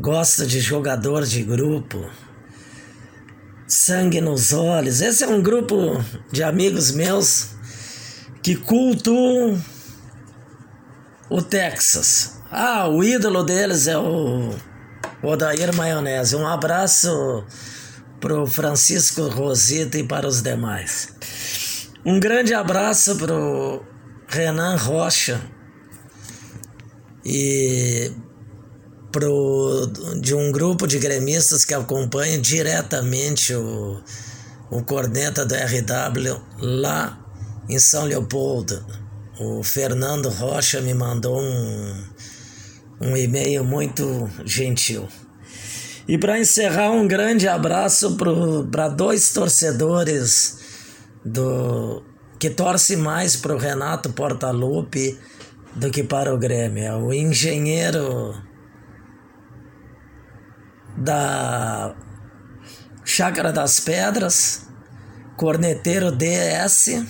gosta 0.00 0.46
de 0.46 0.60
jogador 0.60 1.24
de 1.24 1.42
grupo, 1.42 2.10
sangue 3.68 4.20
nos 4.20 4.52
olhos. 4.52 5.00
Esse 5.00 5.22
é 5.22 5.28
um 5.28 5.42
grupo 5.42 6.02
de 6.32 6.42
amigos 6.42 6.90
meus 6.90 7.50
que 8.42 8.56
cultuam 8.56 9.62
o 11.28 11.40
Texas. 11.40 12.40
Ah, 12.50 12.88
o 12.88 13.04
ídolo 13.04 13.44
deles 13.44 13.86
é 13.86 13.96
o 13.96 14.50
Odair 15.22 15.72
Maionese. 15.76 16.34
Um 16.34 16.46
abraço 16.46 17.44
pro 18.18 18.44
Francisco 18.46 19.28
Rosita 19.28 19.98
e 19.98 20.02
para 20.02 20.26
os 20.26 20.42
demais. 20.42 21.19
Um 22.04 22.18
grande 22.18 22.54
abraço 22.54 23.14
pro 23.16 23.84
Renan 24.26 24.74
Rocha 24.76 25.38
e 27.22 28.10
pro, 29.12 29.86
de 30.18 30.34
um 30.34 30.50
grupo 30.50 30.86
de 30.86 30.98
gremistas 30.98 31.62
que 31.62 31.74
acompanha 31.74 32.38
diretamente 32.38 33.54
o, 33.54 34.00
o 34.70 34.82
corneta 34.82 35.44
do 35.44 35.54
RW 35.54 36.40
lá 36.62 37.22
em 37.68 37.78
São 37.78 38.04
Leopoldo, 38.04 38.82
o 39.38 39.62
Fernando 39.62 40.30
Rocha 40.30 40.80
me 40.80 40.94
mandou 40.94 41.38
um, 41.38 42.04
um 42.98 43.14
e-mail 43.14 43.62
muito 43.62 44.26
gentil. 44.46 45.06
E 46.08 46.16
para 46.16 46.40
encerrar, 46.40 46.92
um 46.92 47.06
grande 47.06 47.46
abraço 47.46 48.16
para 48.70 48.88
dois 48.88 49.34
torcedores 49.34 50.60
do 51.24 52.02
que 52.38 52.50
torce 52.50 52.96
mais 52.96 53.37
para 53.37 53.54
o 53.54 53.59
Renato 53.59 54.11
Portaluppi 54.12 55.18
do 55.74 55.90
que 55.90 56.02
para 56.02 56.35
o 56.35 56.38
Grêmio. 56.38 56.83
É 56.83 56.96
o 56.96 57.12
engenheiro 57.12 58.35
da 60.96 61.94
Chácara 63.04 63.52
das 63.52 63.80
Pedras, 63.80 64.66
corneteiro 65.37 66.11
DS, 66.11 67.04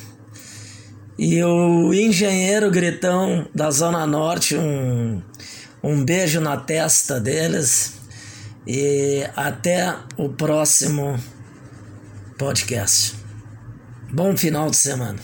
e 1.18 1.42
o 1.44 1.92
engenheiro 1.92 2.70
Gritão 2.70 3.46
da 3.54 3.70
Zona 3.70 4.06
Norte, 4.06 4.56
um, 4.56 5.22
um 5.82 6.04
beijo 6.04 6.40
na 6.40 6.56
testa 6.56 7.20
deles. 7.20 8.00
E 8.66 9.26
até 9.36 9.94
o 10.16 10.28
próximo 10.28 11.18
podcast. 12.38 13.19
Bom 14.12 14.36
final 14.36 14.70
de 14.70 14.76
semana. 14.76 15.18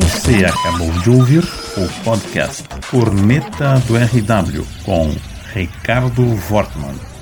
Você 0.00 0.44
acabou 0.44 0.90
de 0.90 1.10
ouvir 1.10 1.44
o 1.76 2.04
podcast 2.04 2.64
Corneta 2.90 3.78
do 3.86 3.94
RW 3.96 4.66
com 4.84 5.14
Ricardo 5.54 6.22
Wortmann. 6.50 7.13